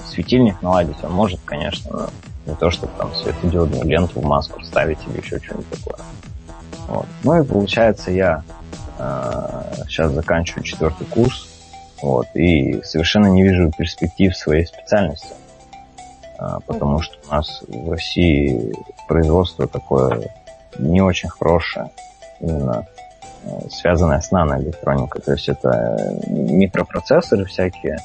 светильник 0.06 0.60
наладить 0.60 1.02
он 1.02 1.12
может, 1.12 1.40
конечно, 1.44 1.90
но 1.90 2.10
не 2.44 2.54
то, 2.54 2.70
чтобы 2.70 2.92
там 2.98 3.14
светодиодную 3.14 3.84
ленту 3.84 4.20
в 4.20 4.24
маску 4.24 4.60
вставить 4.60 4.98
или 5.06 5.22
еще 5.22 5.38
что-нибудь 5.40 5.70
такое. 5.70 5.96
Вот. 6.92 7.06
Ну 7.24 7.42
и 7.42 7.46
получается, 7.46 8.10
я 8.10 8.42
э, 8.98 9.62
сейчас 9.88 10.12
заканчиваю 10.12 10.62
четвертый 10.62 11.06
курс, 11.06 11.48
вот, 12.02 12.26
и 12.34 12.82
совершенно 12.82 13.28
не 13.28 13.42
вижу 13.42 13.72
перспектив 13.72 14.36
своей 14.36 14.66
специальности, 14.66 15.32
э, 16.38 16.58
потому 16.66 17.00
что 17.00 17.16
у 17.26 17.34
нас 17.34 17.62
в 17.66 17.90
России 17.90 18.74
производство 19.08 19.66
такое 19.66 20.34
не 20.78 21.00
очень 21.00 21.30
хорошее, 21.30 21.88
именно 22.40 22.86
э, 23.44 23.68
связанное 23.70 24.20
с 24.20 24.30
наноэлектроникой, 24.30 25.22
то 25.22 25.32
есть 25.32 25.48
это 25.48 26.20
микропроцессоры 26.26 27.46
всякие, 27.46 27.96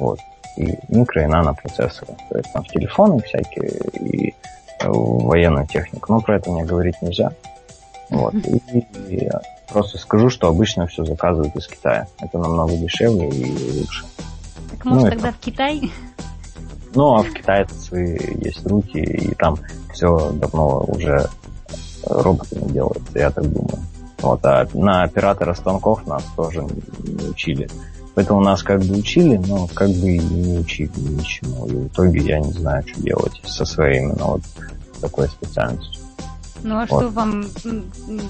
вот, 0.00 0.18
и 0.56 0.72
микро- 0.88 1.22
и 1.22 1.26
нанопроцессоры, 1.26 2.16
то 2.30 2.38
есть 2.38 2.52
там 2.52 2.64
в 2.64 2.68
телефоны 2.68 3.22
всякие, 3.22 3.70
и 3.94 4.34
военную 4.82 5.66
технику. 5.66 6.12
Но 6.12 6.20
про 6.20 6.36
это 6.36 6.50
мне 6.50 6.64
говорить 6.64 7.00
нельзя. 7.02 7.32
Вот. 8.10 8.34
И, 8.34 8.78
и 9.08 9.30
просто 9.70 9.98
скажу, 9.98 10.30
что 10.30 10.48
обычно 10.48 10.86
все 10.86 11.04
заказывают 11.04 11.54
из 11.56 11.66
Китая. 11.66 12.06
Это 12.20 12.38
намного 12.38 12.76
дешевле 12.76 13.28
и 13.28 13.80
лучше. 13.80 14.04
Так 14.70 14.84
может 14.84 15.04
ну, 15.04 15.10
тогда 15.10 15.28
это... 15.28 15.36
в 15.36 15.40
Китай? 15.40 15.92
Ну, 16.94 17.14
а 17.14 17.22
в 17.22 17.32
Китае 17.32 17.66
свои 17.68 18.18
есть 18.40 18.66
руки, 18.66 18.98
и 18.98 19.34
там 19.34 19.56
все 19.92 20.32
давно 20.32 20.84
уже 20.88 21.28
роботами 22.06 22.72
делается, 22.72 23.18
я 23.18 23.30
так 23.30 23.44
думаю. 23.44 23.78
Вот, 24.20 24.44
а 24.44 24.66
на 24.72 25.02
оператора 25.04 25.54
станков 25.54 26.06
нас 26.06 26.24
тоже 26.36 26.62
не 26.62 27.28
учили. 27.28 27.68
Поэтому 28.18 28.40
нас 28.40 28.64
как 28.64 28.80
бы 28.80 28.96
учили, 28.96 29.36
но 29.36 29.68
как 29.68 29.90
бы 29.90 30.16
и 30.16 30.18
не 30.18 30.58
учили 30.58 30.90
ничему. 30.96 31.68
И 31.68 31.70
в 31.70 31.86
итоге 31.86 32.18
я 32.18 32.40
не 32.40 32.50
знаю, 32.50 32.82
что 32.84 33.00
делать 33.00 33.40
со 33.44 33.64
своей 33.64 34.00
именно 34.00 34.24
вот 34.24 34.42
такой 35.00 35.28
специальностью. 35.28 36.02
Ну 36.64 36.80
а 36.80 36.86
вот. 36.90 36.98
что 36.98 37.10
вам 37.10 37.44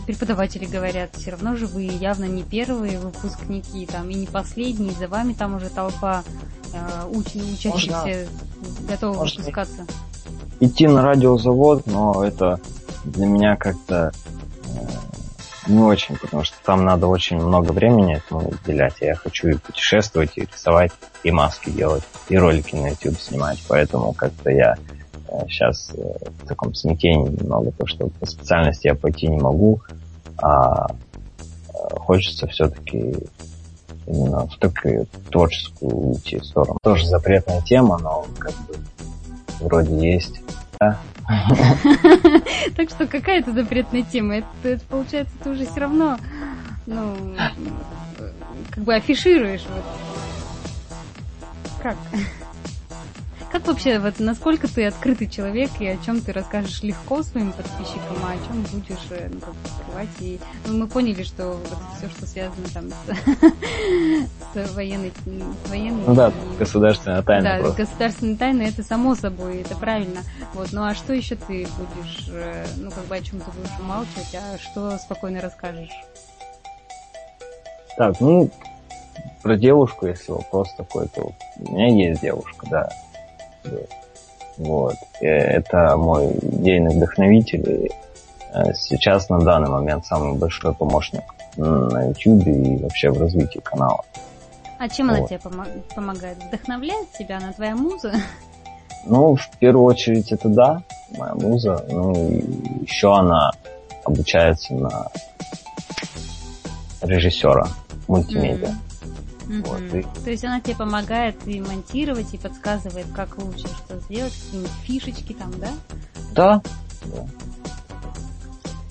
преподаватели 0.06 0.66
говорят? 0.66 1.16
Все 1.16 1.30
равно 1.30 1.56
же 1.56 1.66
вы 1.66 1.84
явно 1.84 2.26
не 2.26 2.42
первые 2.42 2.98
выпускники, 2.98 3.86
там, 3.86 4.10
и 4.10 4.14
не 4.14 4.26
последние, 4.26 4.92
за 4.92 5.08
вами 5.08 5.32
там 5.32 5.54
уже 5.54 5.70
толпа 5.70 6.22
э, 6.74 7.08
уч, 7.10 7.36
учащихся 7.36 7.96
Можно... 7.96 8.90
готова 8.90 9.16
Можно 9.16 9.40
выпускаться. 9.40 9.86
Идти 10.60 10.86
на 10.86 11.00
радиозавод, 11.00 11.86
но 11.86 12.22
это 12.22 12.60
для 13.04 13.24
меня 13.24 13.56
как-то 13.56 14.12
не 15.68 15.80
очень, 15.80 16.16
потому 16.16 16.44
что 16.44 16.56
там 16.64 16.84
надо 16.84 17.06
очень 17.06 17.36
много 17.38 17.72
времени 17.72 18.16
этому 18.16 18.48
уделять. 18.48 18.94
Я 19.00 19.14
хочу 19.14 19.48
и 19.48 19.54
путешествовать, 19.54 20.32
и 20.36 20.42
рисовать, 20.42 20.92
и 21.22 21.30
маски 21.30 21.70
делать, 21.70 22.02
и 22.28 22.36
ролики 22.36 22.74
на 22.74 22.88
YouTube 22.88 23.18
снимать. 23.20 23.62
Поэтому 23.68 24.12
как-то 24.12 24.50
я 24.50 24.76
сейчас 25.48 25.90
э, 25.94 26.00
в 26.42 26.46
таком 26.46 26.74
смятении 26.74 27.28
немного, 27.28 27.70
потому 27.70 27.88
что 27.88 28.08
по 28.08 28.26
специальности 28.26 28.86
я 28.86 28.94
пойти 28.94 29.28
не 29.28 29.36
могу, 29.38 29.82
а 30.38 30.88
э, 30.88 31.96
хочется 31.96 32.46
все-таки 32.46 33.14
именно 34.06 34.46
в 34.46 34.56
такую 34.58 35.06
творческую 35.30 36.10
уйти 36.10 36.40
сторону. 36.40 36.78
Тоже 36.82 37.06
запретная 37.06 37.60
тема, 37.60 37.98
но 37.98 38.26
как 38.38 38.52
бы 38.66 38.76
вроде 39.60 40.12
есть. 40.12 40.40
Так 42.76 42.88
что 42.90 43.06
какая 43.06 43.40
это 43.40 43.52
запретная 43.52 44.02
тема? 44.02 44.36
Это, 44.36 44.80
получается, 44.88 45.34
ты 45.42 45.50
уже 45.50 45.66
все 45.66 45.80
равно, 45.80 46.18
ну, 46.86 47.34
как 48.70 48.84
бы 48.84 48.94
афишируешь. 48.94 49.64
Вот. 49.68 49.84
Как? 51.82 51.96
Как 53.58 53.66
вообще, 53.66 53.98
вот 53.98 54.20
насколько 54.20 54.72
ты 54.72 54.86
открытый 54.86 55.26
человек 55.28 55.70
и 55.80 55.88
о 55.88 55.96
чем 55.96 56.20
ты 56.20 56.32
расскажешь 56.32 56.80
легко 56.84 57.24
своим 57.24 57.50
подписчикам, 57.50 58.16
а 58.22 58.30
о 58.30 58.46
чем 58.46 58.62
будешь 58.62 59.06
э, 59.10 59.28
ну, 59.32 59.40
как 59.40 59.54
скрывать? 59.66 60.08
И 60.20 60.38
ну, 60.68 60.78
мы 60.78 60.86
поняли, 60.86 61.24
что 61.24 61.54
вот 61.54 61.78
все, 61.96 62.08
что 62.08 62.24
связано 62.24 62.68
там 62.72 62.84
с, 64.54 64.68
с 64.68 64.74
военной, 64.74 65.12
с 65.12 65.70
военной 65.70 66.04
ну, 66.06 66.14
да, 66.14 66.28
и, 66.28 66.58
государственная 66.60 67.20
тайна. 67.22 67.42
Да, 67.42 67.58
просто. 67.58 67.82
государственная 67.82 68.36
тайна 68.36 68.62
это 68.62 68.84
само 68.84 69.16
собой, 69.16 69.62
это 69.62 69.74
правильно. 69.74 70.20
Вот, 70.54 70.68
ну 70.70 70.84
а 70.84 70.94
что 70.94 71.12
еще 71.12 71.34
ты 71.34 71.66
будешь, 71.78 72.28
э, 72.30 72.64
ну 72.76 72.92
как 72.92 73.06
бы 73.06 73.16
о 73.16 73.20
чем 73.20 73.40
ты 73.40 73.50
будешь 73.50 73.80
умалчивать, 73.80 74.36
а 74.36 74.56
что 74.58 74.96
спокойно 74.98 75.40
расскажешь? 75.40 75.90
Так, 77.96 78.20
ну, 78.20 78.52
про 79.42 79.56
девушку, 79.56 80.06
если 80.06 80.30
вопрос 80.30 80.72
такой, 80.76 81.08
то 81.08 81.32
у 81.56 81.72
меня 81.72 81.88
есть 81.88 82.20
девушка, 82.22 82.64
да. 82.70 82.88
Вот. 84.58 84.94
И 85.20 85.26
это 85.26 85.96
мой 85.96 86.32
идейный 86.42 86.96
вдохновитель. 86.96 87.84
И 87.84 87.90
э, 88.54 88.74
сейчас 88.74 89.28
на 89.28 89.40
данный 89.40 89.70
момент 89.70 90.04
самый 90.06 90.36
большой 90.36 90.74
помощник 90.74 91.22
на 91.56 92.08
YouTube 92.08 92.46
и 92.46 92.76
вообще 92.82 93.10
в 93.10 93.20
развитии 93.20 93.60
канала. 93.60 94.04
А 94.78 94.88
чем 94.88 95.08
вот. 95.08 95.18
она 95.18 95.26
тебе 95.26 95.40
пом- 95.42 95.94
помогает? 95.94 96.38
Вдохновляет 96.44 97.10
тебя? 97.12 97.38
Она 97.38 97.52
твоя 97.52 97.74
муза? 97.74 98.12
Ну, 99.06 99.36
в 99.36 99.50
первую 99.58 99.84
очередь 99.86 100.32
это 100.32 100.48
да, 100.48 100.82
моя 101.16 101.32
муза. 101.34 101.82
Ну, 101.88 102.12
и 102.12 102.82
еще 102.82 103.16
она 103.16 103.52
обучается 104.04 104.74
на 104.74 105.06
режиссера 107.02 107.68
мультимедиа. 108.06 108.66
Mm-hmm. 108.66 108.87
Угу. 109.48 109.68
Вот, 109.68 109.80
и... 109.94 110.02
То 110.24 110.30
есть 110.30 110.44
она 110.44 110.60
тебе 110.60 110.76
помогает 110.76 111.36
и 111.46 111.60
монтировать, 111.60 112.32
и 112.34 112.38
подсказывает, 112.38 113.06
как 113.14 113.38
лучше 113.38 113.66
что 113.68 113.98
сделать, 114.00 114.32
какие-нибудь 114.32 114.72
фишечки 114.82 115.32
там, 115.32 115.50
да? 115.58 115.70
Да. 116.32 116.62
да. 117.06 117.26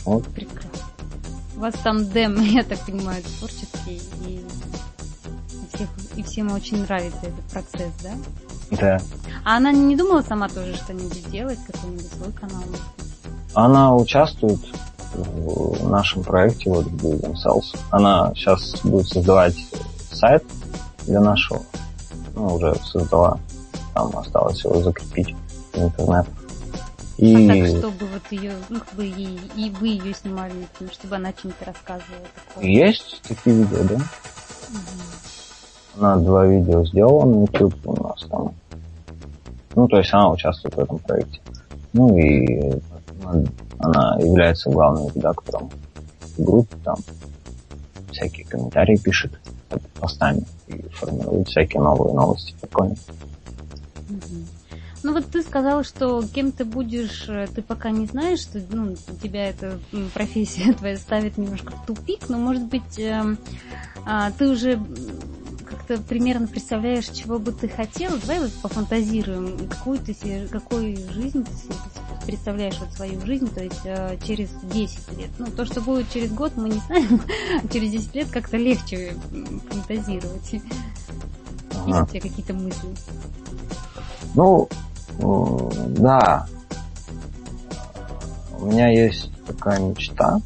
Вот. 0.03 0.25
Прекрасно. 0.27 0.71
У 1.55 1.59
вас 1.59 1.75
там 1.83 2.09
дем, 2.09 2.41
я 2.41 2.63
так 2.63 2.79
понимаю, 2.79 3.21
творческий, 3.23 4.01
и, 4.25 4.35
и, 4.35 5.75
всех, 5.75 5.89
и 6.15 6.23
всем 6.23 6.51
очень 6.51 6.81
нравится 6.83 7.19
этот 7.21 7.45
процесс, 7.45 7.93
да? 8.01 8.11
Да. 8.71 9.01
А 9.45 9.57
она 9.57 9.71
не 9.71 9.95
думала 9.95 10.21
сама 10.21 10.49
тоже 10.49 10.75
что-нибудь 10.75 11.29
делать, 11.29 11.59
какой-нибудь 11.65 12.11
свой 12.13 12.31
канал? 12.33 12.63
Она 13.53 13.95
участвует 13.95 14.59
в 15.13 15.89
нашем 15.89 16.23
проекте, 16.23 16.69
вот 16.69 16.85
в 16.85 16.95
Build 16.95 17.21
Themselves. 17.21 17.77
Она 17.91 18.33
сейчас 18.35 18.81
будет 18.83 19.07
создавать 19.07 19.55
сайт 20.17 20.43
для 21.05 21.21
нашего. 21.21 21.61
Ну, 22.35 22.55
уже 22.55 22.75
создала. 22.83 23.39
Там 23.93 24.15
осталось 24.17 24.63
его 24.63 24.81
закрепить 24.81 25.35
в 25.73 25.77
интернет. 25.77 26.25
И... 27.17 27.49
А 27.49 27.53
так, 27.53 27.67
чтобы 27.77 28.05
вот 28.13 28.31
ее, 28.31 28.53
ну, 28.69 28.79
как 28.79 28.93
бы 28.93 29.07
и, 29.07 29.39
и 29.55 29.71
вы 29.79 29.87
ее 29.87 30.13
снимали, 30.13 30.53
например, 30.53 30.93
чтобы 30.93 31.15
она 31.15 31.33
чем-то 31.33 31.65
рассказывала. 31.65 32.27
Такое. 32.47 32.69
Есть 32.69 33.21
такие 33.27 33.55
видео, 33.55 33.83
да? 33.83 33.95
Угу. 33.95 34.03
Она 35.99 36.17
два 36.17 36.45
видео 36.45 36.85
сделала 36.85 37.25
на 37.25 37.41
YouTube 37.41 37.75
у 37.85 38.03
нас 38.03 38.23
там. 38.29 38.53
Ну, 39.75 39.87
то 39.87 39.97
есть 39.97 40.13
она 40.13 40.29
участвует 40.29 40.75
в 40.75 40.79
этом 40.79 40.99
проекте. 40.99 41.41
Ну 41.93 42.15
и 42.17 42.79
она 43.79 44.17
является 44.19 44.69
главным 44.69 45.07
редактором 45.15 45.71
группы, 46.37 46.77
там 46.83 46.97
всякие 48.11 48.45
комментарии 48.45 48.97
пишет 48.97 49.39
постами 49.99 50.43
и 50.67 50.81
формирует 50.89 51.47
всякие 51.47 51.81
новые 51.81 52.13
новости. 52.13 52.55
Прикольно. 52.61 52.95
Ну 55.03 55.13
вот 55.13 55.27
ты 55.27 55.43
сказал, 55.43 55.83
что 55.83 56.23
кем 56.23 56.51
ты 56.51 56.65
будешь, 56.65 57.29
э, 57.29 57.47
ты 57.53 57.61
пока 57.61 57.91
не 57.91 58.07
знаешь, 58.07 58.39
что 58.39 58.61
ну, 58.69 58.95
тебя 59.21 59.49
эта 59.49 59.79
профессия 60.13 60.73
твоя 60.77 60.97
ставит 60.97 61.37
немножко 61.37 61.71
в 61.71 61.85
тупик, 61.85 62.29
но 62.29 62.37
может 62.37 62.63
быть 62.63 62.97
э, 62.97 63.35
э, 64.05 64.31
ты 64.37 64.49
уже 64.49 64.79
как-то 65.69 66.01
примерно 66.01 66.47
представляешь, 66.47 67.05
чего 67.05 67.39
бы 67.39 67.51
ты 67.51 67.67
хотел. 67.67 68.17
Давай 68.19 68.39
вот 68.39 68.53
пофантазируем, 68.61 69.67
какую 69.67 69.99
ты 69.99 70.13
себе, 70.13 70.47
какую 70.47 70.95
жизнь 71.11 71.43
ты 71.43 71.51
себе 71.51 71.75
представляешь 72.25 72.77
вот 72.79 72.91
свою 72.91 73.21
жизнь, 73.21 73.53
то 73.53 73.63
есть 73.63 73.81
э, 73.85 74.17
через 74.25 74.49
10 74.63 75.17
лет. 75.17 75.29
Ну, 75.37 75.47
то, 75.47 75.65
что 75.65 75.81
будет 75.81 76.09
через 76.11 76.31
год, 76.31 76.53
мы 76.57 76.69
не 76.69 76.79
знаем. 76.79 77.21
через 77.71 77.91
10 77.91 78.15
лет 78.15 78.29
как-то 78.29 78.57
легче 78.57 79.13
фантазировать. 79.69 80.61
Ага. 81.73 81.87
Есть 81.87 82.01
у 82.01 82.05
тебя 82.07 82.21
какие-то 82.21 82.53
мысли? 82.53 82.89
Ну, 84.33 84.69
да. 85.19 86.47
У 88.59 88.65
меня 88.65 88.89
есть 88.89 89.31
такая 89.45 89.79
мечта, 89.79 90.39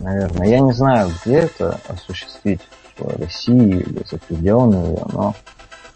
наверное. 0.00 0.46
Я 0.46 0.60
не 0.60 0.72
знаю, 0.72 1.10
где 1.24 1.38
это 1.38 1.80
осуществить 1.88 2.60
России 2.98 3.80
или 3.80 4.04
за 4.10 4.18
пределами 4.18 4.88
ее, 4.88 5.04
но 5.12 5.34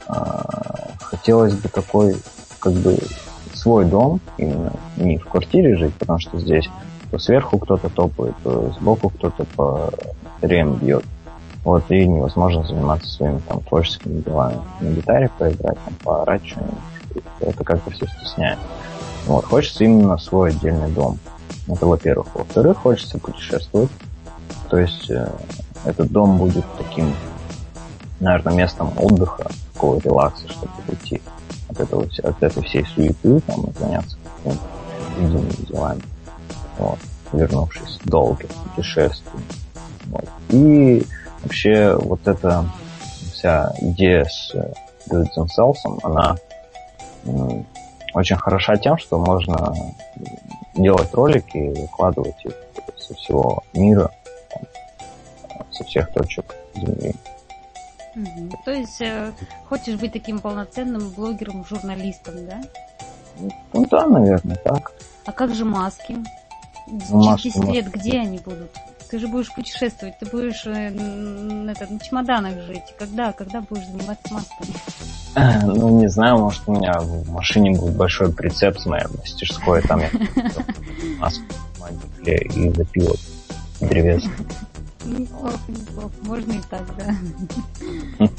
а, 0.08 0.90
хотелось 1.00 1.54
бы 1.54 1.68
такой, 1.68 2.16
как 2.58 2.72
бы, 2.74 2.98
свой 3.54 3.84
дом, 3.86 4.20
именно 4.36 4.72
не 4.96 5.18
в 5.18 5.26
квартире 5.26 5.76
жить, 5.76 5.94
потому 5.94 6.18
что 6.18 6.38
здесь 6.38 6.68
то 7.10 7.18
сверху 7.18 7.58
кто-то 7.58 7.88
топает, 7.88 8.34
то 8.42 8.72
сбоку 8.78 9.10
кто-то 9.10 9.44
по 9.56 9.90
рем 10.42 10.74
бьет. 10.74 11.04
Вот, 11.64 11.90
и 11.90 12.06
невозможно 12.06 12.62
заниматься 12.62 13.08
своими 13.08 13.40
там 13.48 13.60
творческими 13.60 14.20
делами. 14.20 14.60
На 14.80 14.90
гитаре 14.90 15.30
поиграть, 15.36 15.78
там, 15.84 15.94
поорать 16.04 16.46
что-нибудь. 16.46 17.24
Это 17.40 17.64
как-то 17.64 17.90
все 17.90 18.06
стесняет. 18.06 18.58
Вот, 19.26 19.44
хочется 19.46 19.82
именно 19.82 20.16
свой 20.18 20.50
отдельный 20.50 20.90
дом. 20.90 21.18
Это 21.66 21.86
во-первых. 21.86 22.28
Во-вторых, 22.34 22.78
хочется 22.78 23.18
путешествовать. 23.18 23.90
То 24.70 24.78
есть 24.78 25.10
э, 25.10 25.28
этот 25.86 26.10
дом 26.10 26.36
будет 26.36 26.64
таким, 26.76 27.14
наверное, 28.20 28.54
местом 28.54 28.92
отдыха, 28.98 29.46
такого 29.72 30.00
релакса, 30.00 30.48
чтобы 30.48 30.72
уйти 30.88 31.22
от, 31.68 31.80
этого, 31.80 32.06
от 32.22 32.42
этой 32.42 32.62
всей 32.62 32.84
суеты 32.84 33.40
там, 33.40 33.64
и 33.64 33.72
заняться 33.78 34.16
какими-то 34.44 35.66
делами. 35.66 36.02
Вот, 36.78 36.98
вернувшись 37.32 37.98
долгих 38.04 38.50
путешествий. 38.50 39.40
Вот. 40.06 40.28
И 40.50 41.06
вообще 41.42 41.94
вот 41.96 42.26
эта 42.26 42.64
вся 43.32 43.72
идея 43.80 44.24
с 44.24 44.54
Do 45.08 45.22
It 45.22 45.28
Themselves, 45.36 46.00
она 46.02 46.36
очень 48.14 48.36
хороша 48.36 48.76
тем, 48.76 48.98
что 48.98 49.18
можно 49.18 49.74
делать 50.74 51.12
ролики 51.12 51.56
и 51.56 51.80
выкладывать 51.82 52.44
их 52.44 52.52
со 52.98 53.14
всего 53.14 53.62
мира, 53.72 54.10
со 55.70 55.84
всех 55.84 56.12
точек 56.12 56.54
Земли. 56.74 57.14
Угу. 58.14 58.50
То 58.64 58.70
есть 58.72 59.00
э, 59.00 59.32
хочешь 59.68 59.98
быть 59.98 60.12
таким 60.12 60.38
полноценным 60.38 61.10
блогером, 61.10 61.64
журналистом, 61.64 62.34
да? 62.46 62.60
Ну 63.72 63.86
да, 63.90 64.06
наверное, 64.06 64.56
так. 64.56 64.92
А 65.26 65.32
как 65.32 65.54
же 65.54 65.64
маски? 65.64 66.16
Ну, 66.86 67.36
Через 67.36 67.56
10 67.56 67.68
лет 67.68 67.90
где 67.90 68.20
они 68.20 68.38
будут? 68.38 68.70
Ты 69.10 69.18
же 69.18 69.28
будешь 69.28 69.52
путешествовать, 69.54 70.18
ты 70.18 70.26
будешь 70.26 70.66
э, 70.66 70.90
на, 70.90 71.70
это, 71.70 71.92
на 71.92 72.00
чемоданах 72.00 72.60
жить. 72.62 72.94
Когда, 72.98 73.32
когда 73.32 73.60
будешь 73.60 73.86
заниматься 73.86 74.32
масками? 74.32 75.66
Ну, 75.66 76.00
не 76.00 76.08
знаю, 76.08 76.38
может, 76.38 76.62
у 76.66 76.72
меня 76.72 76.98
в 76.98 77.30
машине 77.30 77.78
будет 77.78 77.94
большой 77.94 78.32
прицеп 78.32 78.78
с 78.78 78.86
моей 78.86 79.06
мастерской, 79.06 79.82
там 79.82 80.00
я 80.00 80.10
маску 81.18 81.42
и 82.24 82.70
запил 82.70 83.14
древесный. 83.80 84.32
Неплохо, 85.06 85.60
неплохо. 85.68 86.12
Можно 86.22 86.52
и 86.52 86.60
так, 86.68 86.82
да. 86.96 88.28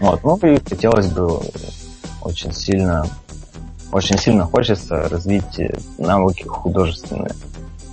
Вот, 0.00 0.24
ну 0.24 0.36
и 0.38 0.58
хотелось 0.66 1.08
бы 1.08 1.42
очень 2.22 2.52
сильно, 2.52 3.06
очень 3.92 4.16
сильно 4.16 4.46
хочется 4.46 5.08
развить 5.10 5.60
навыки 5.98 6.44
художественные. 6.44 7.34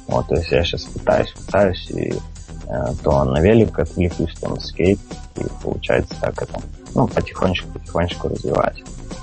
Вот, 0.08 0.27
то 0.27 0.36
есть 0.36 0.49
я 0.51 0.63
сейчас 0.63 0.86
пытаюсь, 0.86 1.32
пытаюсь, 1.32 1.89
и 1.89 2.13
э, 2.67 2.93
то 3.03 3.25
на 3.25 3.41
велик 3.41 3.77
отвлекусь, 3.77 4.41
на 4.41 4.58
скейт, 4.58 4.99
и 5.36 5.41
получается 5.62 6.15
так 6.21 6.41
это, 6.41 6.62
ну, 6.95 7.08
потихонечку-потихонечку 7.08 8.30
развивать. 8.30 8.82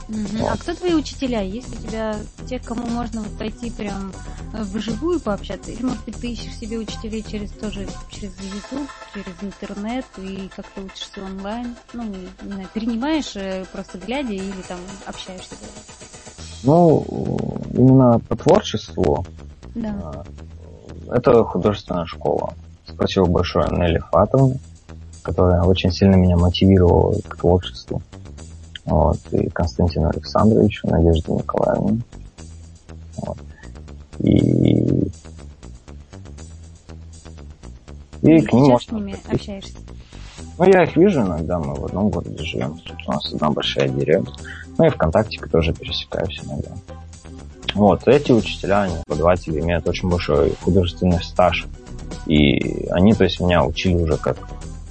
Угу. 0.09 0.39
Вот. 0.39 0.51
А 0.53 0.57
кто 0.57 0.75
твои 0.75 0.95
учителя? 0.95 1.41
Есть 1.41 1.73
у 1.73 1.83
тебя 1.87 2.17
те, 2.47 2.59
кому 2.59 2.87
можно 2.87 3.23
вот 3.23 3.39
пойти 3.39 3.71
прям 3.71 4.13
э, 4.53 4.63
вживую 4.63 5.21
пообщаться? 5.21 5.71
Или, 5.71 5.83
может 5.83 6.05
быть, 6.05 6.17
ты 6.17 6.33
ищешь 6.33 6.57
себе 6.57 6.79
учителей 6.79 7.25
через 7.27 7.51
тоже 7.51 7.87
через 8.11 8.33
YouTube, 8.41 8.89
через 9.15 9.35
интернет 9.41 10.05
и 10.19 10.51
как-то 10.55 10.83
учишься 10.83 11.23
онлайн? 11.25 11.75
Ну, 11.93 12.05
не 12.05 12.29
знаю, 12.43 12.69
перенимаешь 12.75 13.33
э, 13.37 13.65
просто 13.73 13.99
глядя 13.99 14.33
или 14.33 14.63
там 14.69 14.79
общаешься? 15.07 15.55
Ну, 16.65 17.05
именно 17.73 18.19
по 18.21 18.37
творчеству. 18.37 19.25
Да. 19.75 19.95
А, 20.03 21.15
это 21.15 21.45
художественная 21.45 22.07
школа. 22.07 22.55
Спасибо 22.87 23.27
большое 23.27 23.69
Нелли 23.71 24.03
Фатовне, 24.11 24.59
которая 25.23 25.63
очень 25.63 25.91
сильно 25.91 26.17
меня 26.17 26.37
мотивировала 26.37 27.19
к 27.27 27.37
творчеству 27.37 28.03
вот, 28.87 29.19
и 29.33 29.49
Константину 29.49 30.09
Александровичу, 30.09 30.89
Надежде 30.89 31.33
Николаевне. 31.33 32.01
Вот. 33.17 33.39
И, 34.19 35.11
и 38.23 38.41
к 38.41 38.53
ним 38.53 38.65
можно... 38.65 38.79
с 38.79 38.93
ними 38.93 39.17
общаешься? 39.29 39.75
Ну, 40.59 40.65
я 40.67 40.85
их 40.85 40.97
вижу 40.97 41.23
иногда, 41.23 41.59
мы 41.59 41.75
в 41.75 41.85
одном 41.87 42.11
городе 42.11 42.43
живем, 42.45 42.79
тут 42.79 42.97
у 43.07 43.13
нас 43.13 43.33
одна 43.33 43.51
большая 43.51 43.89
деревня. 43.89 44.31
Ну 44.79 44.87
и 44.87 44.91
ВКонтакте 44.91 45.41
тоже 45.47 45.73
пересекаюсь 45.73 46.41
иногда. 46.45 46.71
Вот, 47.75 48.07
эти 48.07 48.31
учителя, 48.31 48.83
они, 48.83 48.95
преподаватели, 49.05 49.61
имеют 49.61 49.89
очень 49.89 50.09
большой 50.09 50.55
художественный 50.63 51.23
стаж. 51.23 51.67
И 52.27 52.87
они, 52.91 53.15
то 53.15 53.25
есть, 53.25 53.41
меня 53.41 53.65
учили 53.65 53.97
уже 53.97 54.17
как 54.17 54.39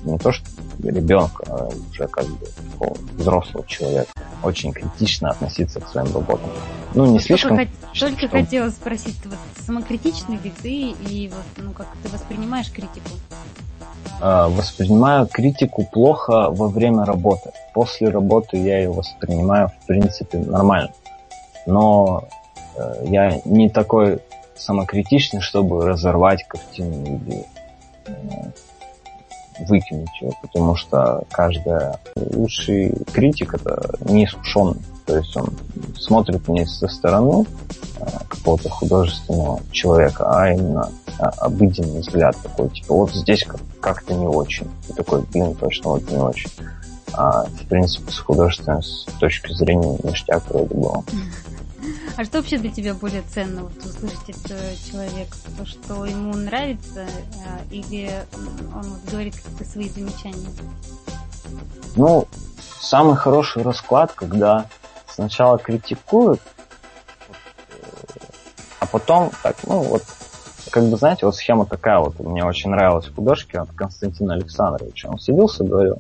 не 0.03 0.17
то, 0.17 0.31
что 0.31 0.45
ребенка, 0.89 1.69
уже 1.89 2.07
как 2.07 2.25
бы 2.25 2.45
такого 2.45 2.97
взрослого 3.17 3.65
человека, 3.67 4.11
очень 4.43 4.71
критично 4.73 5.29
относиться 5.29 5.79
к 5.79 5.87
своим 5.87 6.13
работам. 6.13 6.49
Ну, 6.93 7.05
не 7.05 7.19
слишком... 7.19 7.57
Только, 7.57 7.71
только 7.97 8.19
что... 8.19 8.29
хотела 8.29 8.69
спросить, 8.69 9.21
ты 9.21 9.29
вот 9.29 9.37
самокритичный 9.65 10.37
ли 10.37 10.51
ты 10.61 10.91
и 10.91 11.31
вот, 11.33 11.63
ну, 11.63 11.71
как 11.71 11.87
ты 12.03 12.09
воспринимаешь 12.09 12.71
критику? 12.71 13.09
А, 14.21 14.47
воспринимаю 14.47 15.27
критику 15.27 15.85
плохо 15.85 16.49
во 16.49 16.67
время 16.67 17.05
работы. 17.05 17.51
После 17.73 18.09
работы 18.09 18.57
я 18.57 18.77
ее 18.77 18.91
воспринимаю, 18.91 19.69
в 19.69 19.85
принципе, 19.87 20.37
нормально. 20.37 20.91
Но 21.65 22.27
э, 22.75 23.05
я 23.05 23.41
не 23.45 23.69
такой 23.69 24.19
самокритичный, 24.55 25.41
чтобы 25.41 25.85
разорвать 25.85 26.43
картину 26.47 27.17
или 27.17 27.45
э, 28.05 28.11
выкинуть 29.67 30.21
ее, 30.21 30.31
потому 30.41 30.75
что 30.75 31.23
каждый 31.31 31.79
лучший 32.15 32.93
критик 33.11 33.55
это 33.55 33.95
не 34.05 34.25
искушенный. 34.25 34.81
То 35.05 35.17
есть 35.17 35.35
он 35.35 35.49
смотрит 35.99 36.47
не 36.47 36.65
со 36.65 36.87
стороны 36.87 37.45
а, 37.99 38.23
какого-то 38.27 38.69
художественного 38.69 39.59
человека, 39.71 40.25
а 40.29 40.51
именно 40.51 40.89
а, 41.19 41.29
обыденный 41.39 41.99
взгляд 41.99 42.37
такой, 42.41 42.69
типа, 42.69 42.93
вот 42.93 43.13
здесь 43.13 43.45
как-то 43.81 44.13
не 44.13 44.27
очень. 44.27 44.69
И 44.89 44.93
такой, 44.93 45.23
блин, 45.23 45.55
точно 45.55 45.91
вот 45.91 46.09
не 46.09 46.17
очень. 46.17 46.49
А, 47.13 47.45
в 47.45 47.67
принципе, 47.67 48.11
с 48.11 48.19
художественной 48.19 48.81
с 48.81 49.05
точки 49.19 49.53
зрения 49.53 49.97
ништяк 50.03 50.43
вроде 50.49 50.73
было. 50.73 51.03
А 52.15 52.23
что 52.25 52.37
вообще 52.37 52.59
для 52.59 52.69
тебя 52.69 52.93
более 52.93 53.23
ценно 53.23 53.63
вот 53.63 53.77
услышать 53.77 54.29
от 54.29 54.47
человека? 54.85 55.35
То, 55.57 55.65
что 55.65 56.05
ему 56.05 56.35
нравится, 56.35 57.07
а, 57.47 57.73
или 57.73 58.11
он 58.75 58.83
вот 58.83 59.09
говорит 59.09 59.35
какие-то 59.35 59.65
свои 59.65 59.89
замечания? 59.89 60.47
Ну, 61.95 62.27
самый 62.79 63.15
хороший 63.15 63.63
расклад, 63.63 64.11
когда 64.13 64.67
сначала 65.07 65.57
критикуют, 65.57 66.39
а 68.79 68.85
потом 68.85 69.31
так, 69.41 69.57
ну 69.65 69.79
вот, 69.79 70.03
как 70.69 70.83
бы, 70.83 70.97
знаете, 70.97 71.25
вот 71.25 71.35
схема 71.35 71.65
такая 71.65 71.99
вот, 71.99 72.19
мне 72.19 72.43
очень 72.43 72.69
нравилась 72.69 73.07
в 73.07 73.15
художке 73.15 73.59
от 73.59 73.71
Константина 73.71 74.35
Александровича. 74.35 75.09
Он 75.09 75.17
садился 75.17 75.63
и 75.63 75.67
говорил, 75.67 75.99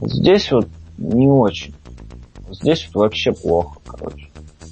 здесь 0.00 0.50
вот 0.50 0.66
не 0.96 1.28
очень, 1.28 1.74
здесь 2.50 2.88
вот 2.92 3.02
вообще 3.02 3.32
плохо. 3.32 3.79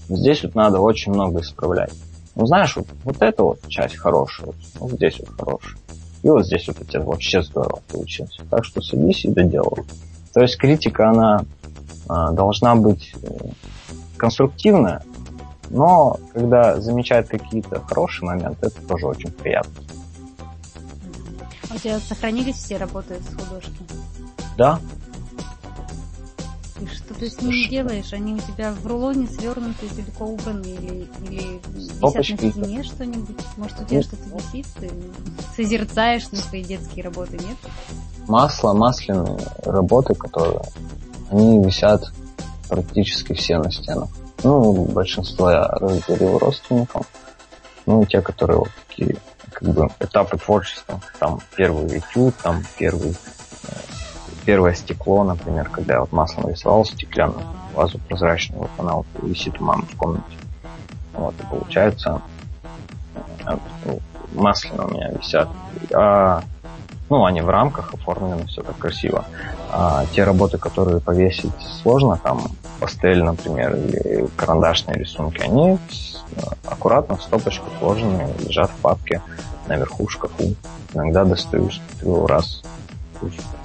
Здесь 0.09 0.43
вот 0.43 0.55
надо 0.55 0.81
очень 0.81 1.13
много 1.13 1.41
исправлять. 1.41 1.93
Ну, 2.35 2.47
знаешь, 2.47 2.77
вот, 2.77 2.87
вот 3.05 3.21
эта 3.21 3.43
вот 3.43 3.67
часть 3.69 3.97
хорошая, 3.97 4.47
вот, 4.47 4.57
вот 4.81 4.93
здесь 4.93 5.19
вот 5.19 5.29
хорошая. 5.31 5.79
И 6.23 6.29
вот 6.29 6.47
здесь 6.47 6.67
вот 6.69 6.81
у 6.81 6.85
тебя 6.85 7.03
вообще 7.03 7.43
здорово 7.43 7.81
получилось. 7.89 8.39
Так 8.51 8.65
что 8.65 8.81
садись 8.81 9.25
и 9.25 9.29
доделай. 9.29 9.85
То 10.33 10.41
есть 10.41 10.57
критика, 10.57 11.11
она 11.11 11.45
а, 12.09 12.33
должна 12.33 12.75
быть 12.75 13.13
э, 13.23 13.29
конструктивная, 14.17 15.03
но 15.71 16.19
когда 16.33 16.81
замечают 16.81 17.29
какие-то 17.29 17.81
хорошие 17.81 18.27
моменты, 18.27 18.67
это 18.67 18.81
тоже 18.87 19.07
очень 19.07 19.31
приятно. 19.31 19.83
А 21.71 21.75
у 21.75 21.79
тебя 21.79 21.99
сохранились 22.01 22.57
все 22.57 22.79
работы 22.79 23.17
с 23.21 23.35
художки? 23.35 23.73
Да. 24.57 24.81
И 26.81 26.87
что 26.87 27.15
ты 27.15 27.29
с 27.29 27.41
ними 27.41 27.69
делаешь? 27.69 28.13
Они 28.13 28.35
у 28.35 28.39
тебя 28.39 28.73
в 28.73 28.87
рулоне 28.87 29.27
свернуты, 29.27 29.89
далеко 29.95 30.27
убраны 30.27 30.67
или, 30.67 31.09
или 31.29 31.61
висят 31.75 32.41
на 32.43 32.51
стене 32.53 32.83
что-нибудь? 32.85 33.37
Может, 33.57 33.81
у 33.81 33.85
тебя 33.85 34.03
что-то 34.03 34.23
висит? 34.37 34.67
Ты 34.79 34.91
созерцаешь 35.57 36.31
на 36.31 36.39
свои 36.39 36.63
детские 36.63 37.05
работы, 37.05 37.33
нет? 37.33 37.57
Масло, 38.29 38.75
масляные 38.75 39.39
работы, 39.65 40.15
которые 40.15 40.61
они 41.31 41.65
висят 41.65 42.13
практически 42.69 43.33
все 43.33 43.59
на 43.59 43.71
стенах. 43.73 44.09
Ну, 44.45 44.85
большинство 44.85 45.51
я 45.51 45.65
разделил 45.65 46.39
родственникам. 46.39 47.03
Ну, 47.87 48.05
те, 48.05 48.21
которые 48.21 48.59
вот 48.59 48.69
такие, 48.87 49.17
как 49.53 49.69
бы, 49.69 49.89
этапы 49.99 50.39
творчества. 50.39 51.01
Там 51.19 51.41
первый 51.57 51.99
этюд, 51.99 52.35
там 52.43 52.63
первый, 52.79 53.11
э, 53.11 53.73
первое 54.49 54.73
стекло, 54.73 55.25
например, 55.25 55.69
когда 55.69 55.95
я 55.97 56.01
вот 56.01 56.11
маслом 56.11 56.49
рисовал 56.49 56.83
стеклянную 56.87 57.45
вазу 57.75 57.99
прозрачную, 58.09 58.63
вот 58.63 58.71
она 58.79 58.95
вот 58.95 59.07
висит 59.21 59.61
у 59.61 59.65
мамы 59.65 59.83
в 59.83 59.95
комнате. 59.95 60.25
Вот, 61.13 61.35
и 61.39 61.43
получается, 61.51 62.23
э, 63.45 63.59
ну, 63.85 64.01
масляно 64.33 64.87
у 64.87 64.91
меня 64.91 65.11
висят. 65.11 65.51
А 65.93 66.43
ну, 67.11 67.27
они 67.27 67.43
в 67.43 67.51
рамках 67.51 67.93
оформлены, 67.93 68.47
все 68.47 68.63
так 68.63 68.79
красиво. 68.79 69.27
А 69.71 70.07
те 70.15 70.25
работы, 70.25 70.57
которые 70.57 71.03
повесить 71.03 71.53
сложно, 71.83 72.17
там 72.17 72.41
пастель, 72.81 73.23
например, 73.23 73.77
или 73.77 74.29
карандашные 74.35 74.97
рисунки, 74.97 75.43
они 75.43 75.79
аккуратно 76.65 77.17
в 77.17 77.23
стопочку 77.23 77.67
сложены, 77.81 78.33
лежат 78.41 78.71
в 78.71 78.77
папке 78.77 79.21
наверху 79.67 80.07
в 80.07 80.11
шкафу. 80.11 80.55
Иногда 80.95 81.27
достаю, 81.27 81.69
смотрю 81.71 82.27
раз 82.27 82.63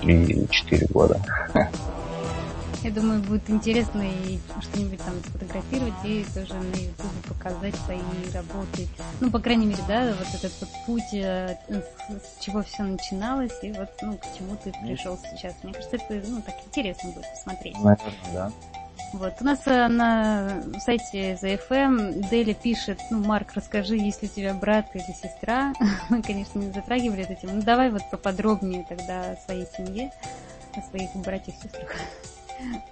или 0.02 0.46
четыре 0.50 0.88
года. 0.88 1.22
Я 2.84 2.92
думаю, 2.92 3.22
будет 3.22 3.50
интересно 3.50 4.02
и 4.02 4.40
что-нибудь 4.60 5.00
там 5.00 5.14
сфотографировать 5.26 5.94
и 6.04 6.26
тоже 6.36 6.54
на 6.54 6.76
YouTube 6.76 7.28
показать 7.30 7.76
свои 7.78 8.00
работы. 8.34 8.90
Ну, 9.22 9.32
по 9.32 9.40
крайней 9.40 9.66
мере, 9.66 9.82
да, 9.88 10.14
вот 10.20 10.28
этот 10.34 10.52
вот 10.60 10.70
путь, 10.86 11.14
э, 11.14 11.56
с 11.70 12.44
чего 12.44 12.62
все 12.62 12.84
начиналось, 12.84 13.54
и 13.62 13.72
вот, 13.72 13.90
ну, 14.02 14.18
к 14.18 14.38
чему 14.38 14.58
ты 14.62 14.74
пришел 14.84 15.18
сейчас. 15.18 15.56
Мне 15.64 15.72
кажется, 15.72 15.96
это, 15.96 16.28
ну, 16.28 16.42
так 16.42 16.56
интересно 16.68 17.12
будет 17.12 17.30
посмотреть. 17.32 17.76
Наверное, 17.76 18.14
да. 18.34 18.52
Вот. 19.14 19.34
У 19.42 19.44
нас 19.44 19.60
э, 19.66 19.88
на 19.88 20.64
сайте 20.80 21.34
ZFM 21.42 22.30
Дели 22.30 22.54
пишет, 22.54 23.00
ну, 23.12 23.24
Марк, 23.24 23.54
расскажи, 23.54 23.96
есть 23.96 24.24
ли 24.24 24.28
у 24.28 24.36
тебя 24.36 24.54
брат 24.54 24.88
или 24.96 25.04
сестра. 25.04 25.74
Мы, 26.10 26.22
конечно, 26.22 26.60
не 26.60 26.72
затрагивали 26.72 27.24
эту 27.24 27.36
тему. 27.36 27.58
Ну, 27.58 27.62
давай 27.62 27.92
вот 27.92 28.02
поподробнее 28.10 28.86
тогда 28.90 29.32
о 29.32 29.36
своей 29.46 29.68
семье, 29.78 30.12
о 30.76 30.82
своих 30.90 31.14
братьях 31.16 31.56
и 31.58 31.64
сестрах. 31.64 31.90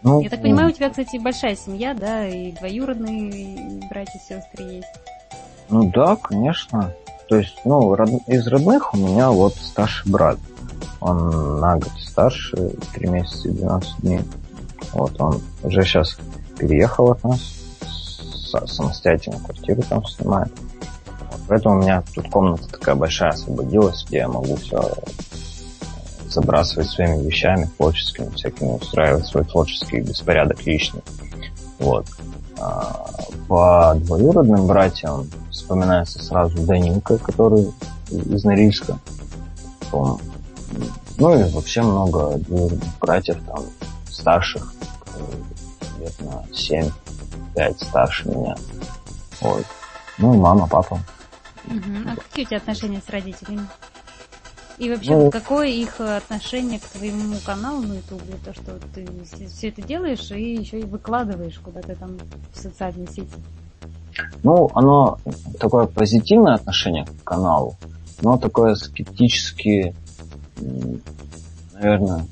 Ну, 0.03 0.21
Я 0.21 0.29
так 0.29 0.41
понимаю, 0.41 0.69
у 0.69 0.71
тебя, 0.71 0.89
кстати, 0.89 1.17
большая 1.17 1.55
семья, 1.55 1.93
да, 1.93 2.27
и 2.27 2.51
двоюродные 2.51 3.81
братья 3.89 4.19
и 4.19 4.21
сестры 4.21 4.63
есть. 4.63 4.87
Ну 5.69 5.89
да, 5.91 6.15
конечно. 6.17 6.93
То 7.29 7.37
есть, 7.37 7.57
ну, 7.63 7.95
род... 7.95 8.09
из 8.27 8.45
родных 8.47 8.93
у 8.93 8.97
меня 8.97 9.31
вот 9.31 9.55
старший 9.55 10.11
брат. 10.11 10.37
Он 10.99 11.59
на 11.59 11.77
год 11.77 11.91
старше, 11.99 12.73
3 12.93 13.07
месяца 13.07 13.49
и 13.49 13.53
12 13.53 14.01
дней. 14.01 14.21
Вот 14.93 15.19
он 15.21 15.41
уже 15.63 15.83
сейчас 15.83 16.17
переехал 16.57 17.11
от 17.11 17.23
нас, 17.23 17.39
самостоятельно 18.67 19.39
квартиру 19.39 19.81
там 19.83 20.05
снимает. 20.05 20.51
Вот, 21.31 21.39
поэтому 21.47 21.75
у 21.75 21.81
меня 21.81 22.03
тут 22.13 22.29
комната 22.29 22.67
такая 22.67 22.95
большая 22.95 23.29
освободилась, 23.31 24.05
где 24.07 24.17
я 24.17 24.27
могу 24.27 24.55
все 24.57 24.81
забрасывать 26.27 26.89
своими 26.89 27.23
вещами 27.23 27.69
творческими, 27.77 28.29
всякими, 28.29 28.69
устраивать 28.69 29.25
свой 29.25 29.43
творческий 29.43 30.01
беспорядок 30.01 30.65
личный. 30.65 31.01
Вот. 31.79 32.05
А, 32.59 33.09
по 33.47 33.93
двоюродным 33.95 34.67
братьям 34.67 35.27
вспоминается 35.49 36.23
сразу 36.23 36.61
Данилка, 36.65 37.17
который 37.17 37.71
из 38.09 38.43
Норильска. 38.43 38.97
Ну 39.91 41.39
и 41.39 41.51
вообще 41.51 41.81
много 41.81 42.39
братьев, 42.99 43.37
там, 43.45 43.65
старших, 44.21 44.73
лет 45.99 46.13
на 46.21 46.43
7-5 46.51 47.83
старше 47.83 48.29
меня. 48.29 48.55
Вот. 49.41 49.65
Ну 50.17 50.33
и 50.33 50.37
мама, 50.37 50.67
папа. 50.67 50.99
Угу. 51.65 52.09
А 52.09 52.15
какие 52.15 52.45
у 52.45 52.47
тебя 52.47 52.57
отношения 52.57 53.01
с 53.05 53.09
родителями? 53.09 53.67
И 54.77 54.89
вообще, 54.89 55.15
ну, 55.15 55.29
какое 55.29 55.67
их 55.67 55.99
отношение 55.99 56.79
к 56.79 56.83
твоему 56.83 57.35
каналу 57.45 57.81
на 57.81 57.93
Ютубе? 57.93 58.33
То, 58.43 58.53
что 58.53 58.79
ты 58.95 59.07
все 59.47 59.69
это 59.69 59.81
делаешь 59.81 60.31
и 60.31 60.55
еще 60.55 60.79
и 60.79 60.85
выкладываешь 60.85 61.59
куда-то 61.59 61.95
там 61.95 62.17
в 62.53 62.57
социальные 62.57 63.07
сети. 63.07 63.35
Ну, 64.43 64.69
оно 64.73 65.19
такое 65.59 65.85
позитивное 65.85 66.55
отношение 66.55 67.05
к 67.05 67.23
каналу, 67.23 67.75
но 68.21 68.37
такое 68.37 68.75
скептически, 68.75 69.95
наверное, 71.73 72.25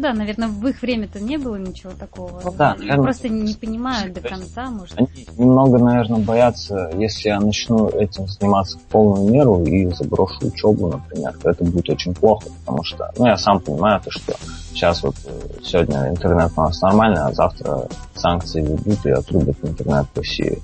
да, 0.00 0.12
наверное, 0.12 0.48
в 0.48 0.66
их 0.66 0.82
время-то 0.82 1.20
не 1.20 1.36
было 1.36 1.56
ничего 1.56 1.92
такого. 1.98 2.40
Ну, 2.44 2.52
да, 2.52 2.74
наверное, 2.74 3.02
просто 3.02 3.28
не 3.28 3.54
понимают 3.54 4.14
до 4.14 4.20
конца, 4.20 4.70
может. 4.70 4.98
Они 4.98 5.08
немного, 5.36 5.78
наверное, 5.78 6.20
боятся, 6.20 6.90
если 6.96 7.28
я 7.28 7.40
начну 7.40 7.88
этим 7.88 8.26
заниматься 8.26 8.78
в 8.78 8.82
полную 8.82 9.30
меру 9.30 9.62
и 9.64 9.86
заброшу 9.92 10.46
учебу, 10.46 10.88
например, 10.88 11.36
то 11.42 11.50
это 11.50 11.64
будет 11.64 11.88
очень 11.88 12.14
плохо, 12.14 12.48
потому 12.60 12.82
что, 12.82 13.10
ну, 13.16 13.26
я 13.26 13.36
сам 13.36 13.60
понимаю, 13.60 14.00
то, 14.00 14.10
что 14.10 14.34
сейчас 14.72 15.02
вот 15.02 15.16
э, 15.24 15.30
сегодня 15.62 16.08
интернет 16.08 16.52
у 16.56 16.60
нас 16.60 16.80
нормальный, 16.80 17.20
а 17.20 17.32
завтра 17.32 17.86
санкции 18.14 18.62
ведут 18.62 19.04
и 19.04 19.10
отрубят 19.10 19.56
интернет 19.62 20.06
в 20.12 20.16
России. 20.16 20.58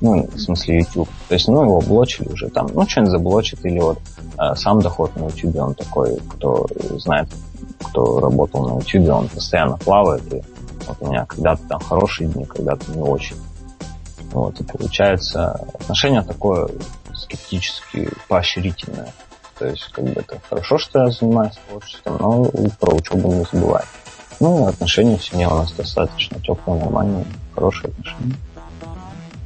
Ну, 0.00 0.26
в 0.26 0.38
смысле 0.38 0.78
YouTube. 0.78 1.08
То 1.28 1.34
есть, 1.34 1.46
ну, 1.48 1.62
его 1.62 1.80
блочили 1.80 2.28
уже 2.28 2.48
там, 2.48 2.68
ну, 2.72 2.88
что-нибудь 2.88 3.12
заблочит, 3.12 3.64
или 3.64 3.78
вот 3.78 3.98
э, 4.38 4.54
сам 4.56 4.80
доход 4.80 5.14
на 5.16 5.24
YouTube, 5.26 5.56
он 5.56 5.74
такой, 5.74 6.18
кто 6.28 6.66
знает, 6.96 7.28
кто 7.80 8.20
работал 8.20 8.68
на 8.68 8.80
YouTube, 8.80 9.08
он 9.10 9.28
постоянно 9.28 9.76
плавает, 9.76 10.32
и 10.32 10.42
вот 10.86 10.96
у 11.00 11.08
меня 11.08 11.24
когда-то 11.26 11.62
там 11.68 11.80
хорошие 11.80 12.28
дни, 12.28 12.44
когда-то 12.44 12.90
не 12.92 13.02
очень. 13.02 13.36
Вот, 14.32 14.60
и 14.60 14.64
получается 14.64 15.52
отношение 15.74 16.22
такое 16.22 16.68
скептически 17.14 18.10
поощрительное. 18.28 19.12
То 19.58 19.66
есть, 19.66 19.90
как 19.92 20.04
бы 20.04 20.12
это 20.12 20.40
хорошо, 20.48 20.78
что 20.78 21.04
я 21.04 21.10
занимаюсь 21.10 21.58
творчеством, 21.68 22.16
но 22.18 22.44
про 22.78 22.94
учебу 22.94 23.32
не 23.32 23.44
забывай. 23.50 23.82
Ну, 24.40 24.66
отношения 24.66 25.18
в 25.18 25.24
семье 25.24 25.48
у 25.48 25.54
нас 25.54 25.72
достаточно 25.72 26.40
теплые, 26.40 26.80
нормальные, 26.80 27.26
хорошие 27.54 27.90
отношения. 27.90 28.36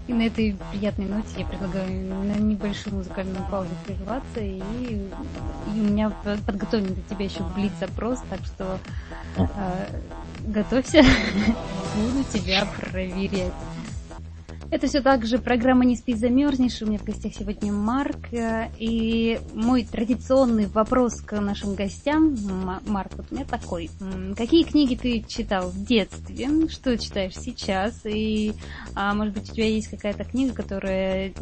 И 0.06 0.12
на 0.12 0.22
этой 0.22 0.56
приятной 0.70 1.06
ноте 1.06 1.28
я 1.38 1.46
предлагаю 1.46 1.88
на 1.88 2.34
небольшую 2.34 2.96
музыкальную 2.96 3.42
паузу 3.50 3.70
прерваться. 3.86 4.40
И, 4.40 4.58
и 4.60 5.10
у 5.68 5.82
меня 5.82 6.10
подготовлен 6.46 6.94
для 6.94 7.02
тебя 7.04 7.24
еще 7.24 7.42
блиц-запрос, 7.54 8.20
так 8.28 8.40
что 8.44 8.78
э, 9.36 10.00
готовься, 10.46 11.02
буду 11.96 12.24
тебя 12.24 12.66
проверять. 12.78 13.52
Это 14.70 14.86
все 14.86 15.00
так 15.00 15.24
же 15.24 15.38
программа 15.38 15.84
«Не 15.84 15.96
спи, 15.96 16.14
замерзнешь». 16.14 16.82
У 16.82 16.86
меня 16.86 16.98
в 16.98 17.04
гостях 17.04 17.32
сегодня 17.34 17.72
Марк. 17.72 18.32
Э, 18.32 18.68
и 18.78 19.38
мой 19.54 19.84
традиционный 19.84 20.66
вопрос 20.66 21.20
к 21.20 21.40
нашим 21.40 21.74
гостям. 21.74 22.36
Марк, 22.86 23.12
вот 23.16 23.26
у 23.30 23.34
меня 23.34 23.44
такой. 23.44 23.90
Какие 24.36 24.64
книги 24.64 24.96
ты 24.96 25.24
читал 25.28 25.70
в 25.70 25.84
детстве? 25.84 26.68
Что 26.68 26.98
читаешь 26.98 27.36
сейчас? 27.36 28.00
И, 28.04 28.54
а, 28.94 29.14
может 29.14 29.34
быть, 29.34 29.50
у 29.50 29.54
тебя 29.54 29.68
есть 29.68 29.88
какая-то 29.88 30.24
книга, 30.24 30.54
которая 30.54 31.32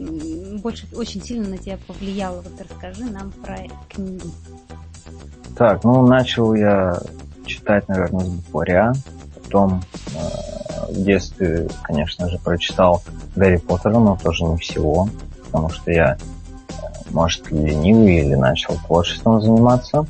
больше 0.63 0.87
очень 0.95 1.23
сильно 1.23 1.49
на 1.49 1.59
тебя 1.59 1.79
повлияла? 1.87 2.43
Вот 2.43 2.61
расскажи 2.61 3.05
нам 3.05 3.31
про 3.31 3.59
книги. 3.89 4.31
Так, 5.57 5.85
ну, 5.85 6.07
начал 6.07 6.55
я 6.55 6.99
читать, 7.47 7.89
наверное, 7.89 8.25
с 8.25 8.29
букваря. 8.29 8.93
Потом 9.53 9.83
э, 10.15 10.93
в 10.93 11.05
детстве, 11.05 11.69
конечно 11.83 12.27
же, 12.31 12.39
прочитал 12.39 13.03
Гарри 13.37 13.59
Поттера, 13.59 13.99
но 13.99 14.17
тоже 14.17 14.45
не 14.45 14.57
всего, 14.57 15.11
потому 15.45 15.69
что 15.69 15.91
я, 15.91 16.17
может, 17.11 17.51
ленивый 17.51 18.21
или 18.21 18.35
начал 18.35 18.77
творчеством 18.87 19.43
заниматься. 19.43 20.07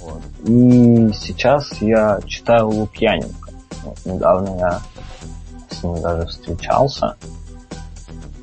Вот. 0.00 0.22
И 0.44 1.10
сейчас 1.14 1.72
я 1.80 2.20
читаю 2.26 2.68
Лукьяненко. 2.68 3.50
Вот, 3.82 3.98
недавно 4.04 4.56
я 4.56 4.80
с 5.70 5.82
ним 5.82 6.00
даже 6.00 6.28
встречался 6.28 7.16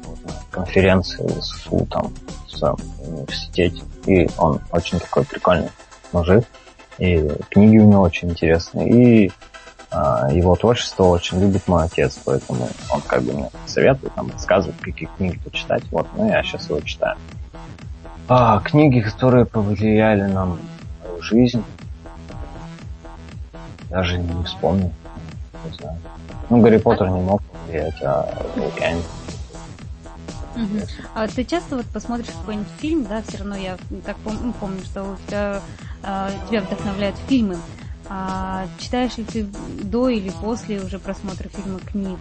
вот, 0.04 0.18
на 0.26 0.34
конференции 0.52 1.26
с 1.40 1.64
СУ 1.64 1.88
там 1.90 2.12
в 2.60 3.08
университете. 3.08 3.82
И 4.08 4.30
он 4.38 4.60
очень 4.74 5.00
такой 5.00 5.24
прикольный 5.24 5.70
мужик. 6.12 6.44
И 6.98 7.30
книги 7.50 7.78
у 7.78 7.86
него 7.86 8.02
очень 8.02 8.32
интересные. 8.32 8.90
И 8.90 9.32
его 9.92 10.56
творчество 10.56 11.04
очень 11.04 11.42
любит 11.42 11.68
мой 11.68 11.84
отец, 11.84 12.18
поэтому 12.24 12.70
он 12.90 13.02
как 13.02 13.24
бы 13.24 13.34
мне 13.34 13.50
советует, 13.66 14.16
нам 14.16 14.32
рассказывает, 14.32 14.80
какие 14.80 15.10
книги 15.18 15.38
почитать. 15.40 15.84
Вот, 15.92 16.08
ну 16.16 16.30
я 16.30 16.42
сейчас 16.44 16.70
его 16.70 16.80
читаю. 16.82 17.18
А, 18.30 18.60
книги, 18.60 19.02
которые 19.02 19.46
повлияли 19.46 20.24
на 20.24 20.46
мою 20.46 21.22
жизнь, 21.22 21.64
даже 23.90 24.18
не 24.18 24.44
вспомню. 24.46 24.94
Не 25.66 25.76
знаю. 25.76 25.98
Ну, 26.50 26.62
Гарри 26.62 26.78
Поттер 26.78 27.10
не 27.10 27.22
мог 27.22 27.42
повлиять, 27.44 28.02
а 28.02 28.22
Океан. 28.56 29.00
Угу. 30.56 30.80
А 31.16 31.28
ты 31.28 31.44
часто 31.44 31.78
вот 31.78 31.86
посмотришь 31.88 32.28
какой-нибудь 32.28 32.72
фильм, 32.80 33.06
да, 33.06 33.22
все 33.22 33.40
равно 33.40 33.56
я 33.56 33.78
так 34.06 34.18
пом- 34.24 34.40
ну, 34.42 34.54
помню, 34.54 34.82
что 34.84 35.04
у 35.04 35.16
тебя, 35.28 35.62
э, 36.04 36.30
тебя 36.50 36.62
вдохновляют 36.62 37.16
фильмы. 37.28 37.58
А 38.14 38.66
читаешь 38.78 39.18
ли 39.18 39.24
ты 39.24 39.46
до 39.84 40.10
или 40.10 40.32
после 40.42 40.82
уже 40.82 41.00
просмотра 41.00 41.48
фильма 41.48 41.80
книгу? 41.80 42.18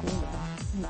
Ну, 0.74 0.86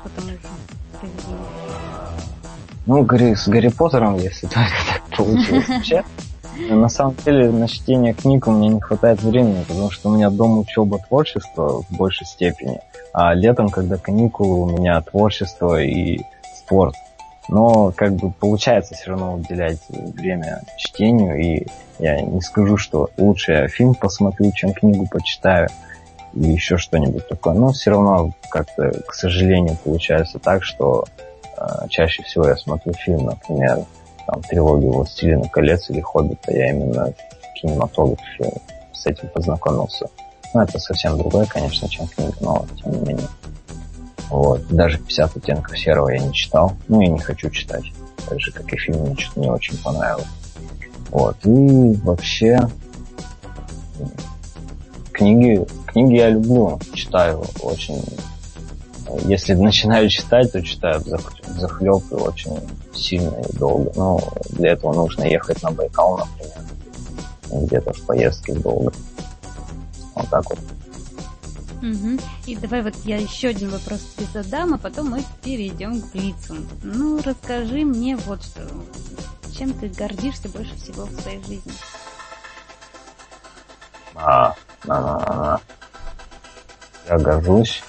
Ну, 2.85 3.03
Гарри, 3.03 3.33
с 3.33 3.47
Гарри 3.47 3.69
Поттером, 3.69 4.17
если 4.17 4.45
только 4.45 4.69
так 4.93 5.17
получилось 5.17 5.67
вообще. 5.67 6.03
На 6.69 6.87
самом 6.87 7.15
деле, 7.25 7.49
на 7.49 7.67
чтение 7.67 8.13
книг 8.13 8.45
у 8.45 8.51
меня 8.51 8.69
не 8.75 8.79
хватает 8.79 9.23
времени, 9.23 9.63
потому 9.67 9.89
что 9.89 10.09
у 10.09 10.15
меня 10.15 10.29
дома 10.29 10.59
учеба 10.59 10.99
творчество 10.99 11.81
в 11.81 11.91
большей 11.97 12.27
степени, 12.27 12.79
а 13.11 13.33
летом, 13.33 13.69
когда 13.69 13.97
каникулы, 13.97 14.61
у 14.61 14.77
меня 14.77 15.01
творчество 15.01 15.81
и 15.81 16.19
спорт. 16.55 16.93
Но 17.47 17.91
как 17.91 18.13
бы 18.13 18.31
получается 18.31 18.95
все 18.95 19.11
равно 19.11 19.33
уделять 19.33 19.79
время 19.89 20.61
чтению, 20.77 21.39
и 21.39 21.67
я 21.99 22.21
не 22.21 22.41
скажу, 22.41 22.77
что 22.77 23.09
лучше 23.17 23.51
я 23.51 23.67
фильм 23.67 23.95
посмотрю, 23.95 24.51
чем 24.53 24.73
книгу 24.73 25.07
почитаю, 25.09 25.67
или 26.33 26.51
еще 26.51 26.77
что-нибудь 26.77 27.27
такое. 27.27 27.53
Но 27.53 27.71
все 27.71 27.91
равно 27.91 28.31
как-то, 28.49 28.91
к 29.07 29.13
сожалению, 29.13 29.77
получается 29.83 30.39
так, 30.39 30.63
что 30.63 31.05
э, 31.57 31.87
чаще 31.89 32.23
всего 32.23 32.47
я 32.47 32.55
смотрю 32.55 32.93
фильм, 32.93 33.25
например, 33.25 33.85
там, 34.27 34.41
трилогию 34.43 34.91
«Властелина 34.91 35.49
колец» 35.49 35.89
или 35.89 35.99
«Хоббита», 35.99 36.53
я 36.53 36.69
именно 36.69 37.11
в 37.11 37.53
кинематографе 37.59 38.61
с 38.93 39.05
этим 39.05 39.29
познакомился. 39.29 40.07
Ну, 40.53 40.61
это 40.61 40.79
совсем 40.79 41.17
другое, 41.17 41.45
конечно, 41.45 41.87
чем 41.89 42.07
книга, 42.07 42.33
но 42.39 42.65
тем 42.81 42.91
не 42.91 42.99
менее. 42.99 43.27
Вот. 44.31 44.65
Даже 44.69 44.97
50 44.97 45.37
оттенков 45.37 45.77
серого 45.77 46.09
я 46.09 46.19
не 46.19 46.33
читал. 46.33 46.73
Ну 46.87 47.01
и 47.01 47.07
не 47.07 47.19
хочу 47.19 47.49
читать. 47.49 47.91
Так 48.29 48.39
же, 48.39 48.51
как 48.51 48.71
и 48.71 48.77
фильм, 48.77 49.01
мне 49.01 49.15
что-то 49.17 49.39
не 49.41 49.49
очень 49.51 49.77
понравилось. 49.77 50.25
Вот. 51.09 51.35
И 51.43 51.93
вообще 52.03 52.61
книги, 55.11 55.65
книги 55.85 56.15
я 56.15 56.29
люблю, 56.29 56.79
читаю 56.93 57.43
очень. 57.61 58.01
Если 59.25 59.53
начинаю 59.53 60.09
читать, 60.09 60.53
то 60.53 60.61
читаю 60.61 61.03
захлеб 61.57 62.01
и 62.11 62.15
очень 62.15 62.57
сильно 62.95 63.35
и 63.35 63.57
долго. 63.57 63.91
Но 63.97 64.21
для 64.51 64.71
этого 64.71 64.93
нужно 64.93 65.25
ехать 65.25 65.61
на 65.61 65.71
Байкал, 65.71 66.19
например. 66.19 67.65
Где-то 67.65 67.91
в 67.91 68.01
поездке 68.03 68.53
долго. 68.53 68.93
Вот 70.15 70.29
так 70.29 70.49
вот. 70.49 70.59
Угу. 71.81 72.19
И 72.45 72.55
давай 72.55 72.83
вот 72.83 72.95
я 73.05 73.17
еще 73.17 73.49
один 73.49 73.69
вопрос 73.69 74.01
тебе 74.15 74.27
задам, 74.33 74.75
а 74.75 74.77
потом 74.77 75.09
мы 75.09 75.23
перейдем 75.43 75.99
к 76.01 76.11
Блицу. 76.11 76.55
Ну, 76.83 77.19
расскажи 77.23 77.83
мне 77.83 78.15
вот 78.15 78.43
что. 78.43 78.61
Чем 79.57 79.73
ты 79.73 79.89
гордишься 79.89 80.47
больше 80.49 80.75
всего 80.75 81.05
в 81.05 81.11
своей 81.21 81.43
жизни? 81.43 81.73
А, 84.15 84.53
а, 84.87 85.57
а, 85.57 85.61
Я 87.09 87.17
горжусь. 87.17 87.81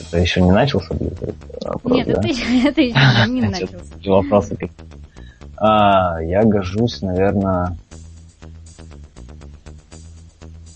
Это 0.00 0.18
еще 0.18 0.42
не 0.42 0.52
начался 0.52 0.92
Блиц? 0.94 1.14
Нет, 1.84 2.06
да? 2.06 2.12
это, 2.12 2.28
это 2.68 2.80
еще 2.82 3.30
не 3.30 3.40
начался. 3.40 3.78
Вопросы 4.04 4.50
какие 4.50 4.70
а, 5.56 6.20
Я 6.20 6.44
горжусь, 6.44 7.00
наверное, 7.00 7.76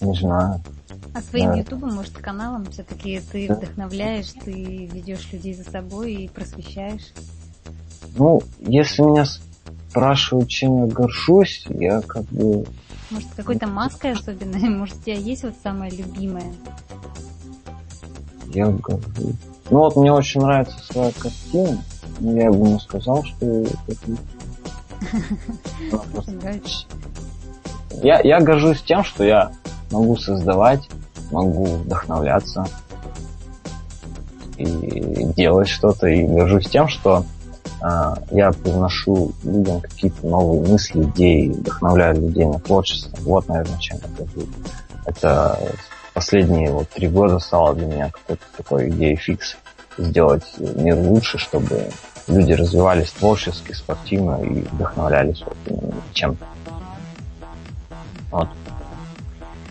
не 0.01 0.17
знаю. 0.17 0.63
А 1.19 1.21
своим 1.21 1.55
ютубом, 1.55 1.97
может, 1.97 2.13
каналом 2.13 2.65
все-таки 2.67 3.21
ты 3.33 3.53
вдохновляешь, 3.53 4.31
ты 4.45 4.87
ведешь 4.87 5.33
людей 5.33 5.53
за 5.53 5.69
собой 5.69 6.15
и 6.15 6.29
просвещаешь? 6.29 7.13
Ну, 8.17 8.41
если 8.61 9.03
меня 9.03 9.25
спрашивают, 9.91 10.49
чем 10.49 10.87
я 10.87 10.93
горжусь, 10.93 11.67
я 11.71 12.03
как 12.03 12.23
бы... 12.27 12.65
Может, 13.11 13.29
какой-то 13.35 13.67
маской 13.67 14.13
особенной? 14.13 14.69
Может, 14.69 14.99
у 14.99 15.01
тебя 15.01 15.17
есть 15.17 15.43
вот 15.43 15.55
самая 15.61 15.91
любимая? 15.91 16.53
Я 18.55 18.69
горжусь. 18.69 19.35
Ну 19.71 19.79
вот 19.81 19.97
мне 19.97 20.13
очень 20.13 20.41
нравится 20.41 20.79
своя 20.85 21.11
картина, 21.19 21.83
но 22.21 22.41
я 22.41 22.53
бы 22.53 22.59
не 22.59 22.79
сказал, 22.79 23.25
что 23.25 23.67
я, 28.05 28.21
я 28.21 28.41
горжусь 28.41 28.83
тем, 28.83 29.03
что 29.03 29.25
я 29.25 29.51
могу 29.91 30.15
создавать 30.17 30.89
могу 31.31 31.65
вдохновляться 31.65 32.67
и 34.57 35.25
делать 35.35 35.69
что-то. 35.69 36.07
И 36.09 36.25
горжусь 36.25 36.69
тем, 36.69 36.89
что 36.89 37.25
э, 37.83 38.15
я 38.31 38.53
приношу 38.53 39.33
людям 39.45 39.81
какие-то 39.81 40.27
новые 40.27 40.69
мысли, 40.69 41.03
идеи, 41.05 41.49
вдохновляю 41.49 42.21
людей 42.21 42.47
на 42.47 42.59
творчество. 42.59 43.17
Вот, 43.23 43.49
наверное, 43.49 43.79
чем 43.79 43.99
это 43.99 44.25
будет. 44.25 44.49
Это 45.07 45.59
последние 46.13 46.71
вот 46.71 46.89
три 46.89 47.09
года 47.09 47.39
стало 47.39 47.75
для 47.75 47.87
меня 47.87 48.11
какой-то 48.11 48.43
такой 48.57 48.91
идеей 48.91 49.17
фикс 49.17 49.57
сделать 49.97 50.45
мир 50.59 50.97
лучше, 50.97 51.39
чтобы 51.39 51.91
люди 52.27 52.53
развивались 52.53 53.11
творчески, 53.13 53.73
спортивно 53.73 54.43
и 54.43 54.61
вдохновлялись 54.61 55.43
вот 55.45 55.57
чем-то. 56.13 56.45
Вот. 58.31 58.49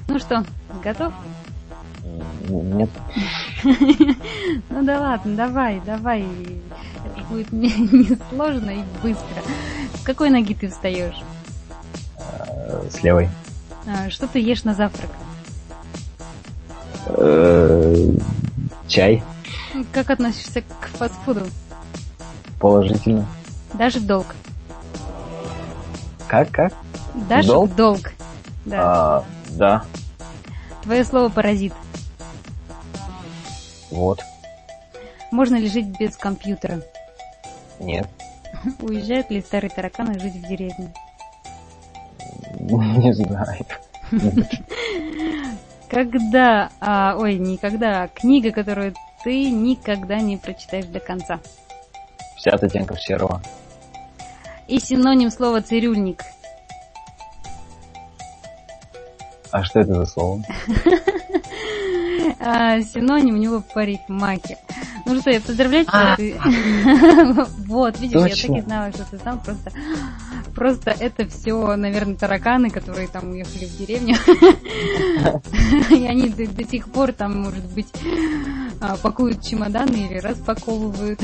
Ну 0.08 0.20
что, 0.20 0.43
готов? 0.84 1.14
Нет. 2.49 2.89
Ну 4.70 4.84
да 4.84 4.99
ладно, 4.99 5.36
давай, 5.36 5.82
давай. 5.86 6.26
Это 7.05 7.26
будет 7.30 7.51
не 7.51 7.70
сложно 8.30 8.70
и 8.70 8.84
быстро. 9.01 9.41
С 9.99 10.03
какой 10.03 10.30
ноги 10.30 10.53
ты 10.53 10.70
встаешь? 10.70 11.22
С 12.89 13.01
левой. 13.03 13.30
А, 13.88 14.10
что 14.10 14.28
ты 14.28 14.39
ешь 14.39 14.64
на 14.64 14.74
завтрак? 14.74 15.10
Э, 17.08 18.10
чай. 18.88 19.24
Как 19.91 20.10
относишься 20.10 20.62
к 20.62 20.88
фастфуду? 20.97 21.45
Положительно. 22.60 23.26
Даже 23.74 23.99
в 23.99 24.05
долг. 24.05 24.36
Как, 26.28 26.51
как? 26.51 26.74
Даже 27.30 27.53
в 27.53 27.76
долг. 27.76 28.12
Да. 28.66 28.78
А, 28.82 29.24
да. 29.51 29.84
Твое 30.84 31.03
слово 31.03 31.30
паразит. 31.30 31.74
Вот. 33.92 34.22
Можно 35.32 35.56
ли 35.56 35.68
жить 35.68 35.98
без 36.00 36.16
компьютера? 36.16 36.82
Нет. 37.80 38.08
Уезжают 38.82 39.30
ли 39.30 39.42
старые 39.42 39.70
тараканы 39.70 40.20
жить 40.20 40.36
в 40.36 40.48
деревне? 40.48 40.94
Не 42.60 43.14
знаю. 43.14 43.66
Когда, 45.90 46.70
а, 46.82 47.16
ой, 47.18 47.36
никогда, 47.36 48.08
книга, 48.10 48.52
которую 48.52 48.94
ты 49.24 49.50
никогда 49.50 50.18
не 50.18 50.38
прочитаешь 50.38 50.86
до 50.86 51.00
конца. 51.00 51.40
Вся 52.36 52.52
оттенков 52.52 53.02
серого. 53.02 53.42
И 54.68 54.80
синоним 54.80 55.32
слова 55.32 55.62
цирюльник. 55.62 56.24
А 59.52 59.64
что 59.64 59.80
это 59.80 59.94
за 59.94 60.06
слово? 60.06 60.44
А, 62.50 62.82
синоним 62.82 63.36
у 63.36 63.38
него 63.38 63.62
парикмахер. 63.74 64.56
Ну 65.06 65.20
что, 65.20 65.32
я 65.32 65.41
поздравляю 65.41 65.84
тебя. 65.86 66.14
А. 66.14 66.16
ты- 66.16 66.39
Вот, 67.68 68.00
видишь, 68.00 68.14
я 68.22 68.30
так 68.30 68.58
и 68.58 68.62
знала, 68.62 68.91
что 68.93 69.04
ты 69.12 69.18
сам 69.20 69.39
просто... 69.39 69.72
Просто 70.56 70.91
это 70.91 71.28
все, 71.28 71.76
наверное, 71.76 72.16
тараканы, 72.16 72.70
которые 72.70 73.08
там 73.10 73.32
уехали 73.32 73.66
в 73.66 73.78
деревню. 73.78 74.16
И 75.91 76.06
они 76.08 76.30
до, 76.30 76.48
до 76.48 76.64
сих 76.68 76.89
пор 76.89 77.12
там, 77.12 77.41
может 77.41 77.66
быть, 77.74 77.88
а, 78.80 78.95
пакуют 78.98 79.43
чемоданы 79.43 80.08
или 80.10 80.18
распаковывают. 80.20 81.20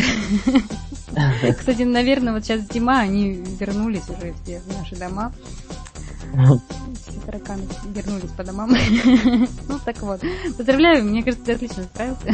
Кстати, 1.58 1.84
наверное, 1.84 2.34
вот 2.34 2.44
сейчас 2.44 2.62
зима, 2.72 3.00
они 3.00 3.32
вернулись 3.60 4.04
уже 4.10 4.34
все 4.44 4.60
в 4.60 4.78
наши 4.78 4.96
дома. 4.98 5.32
Тараканы 7.26 7.64
вернулись 7.94 8.32
по 8.32 8.44
домам. 8.44 8.76
Ну, 9.68 9.80
так 9.86 10.02
вот. 10.02 10.22
Поздравляю, 10.58 11.06
мне 11.06 11.24
кажется, 11.24 11.46
ты 11.46 11.54
отлично 11.54 11.84
справился. 11.84 12.34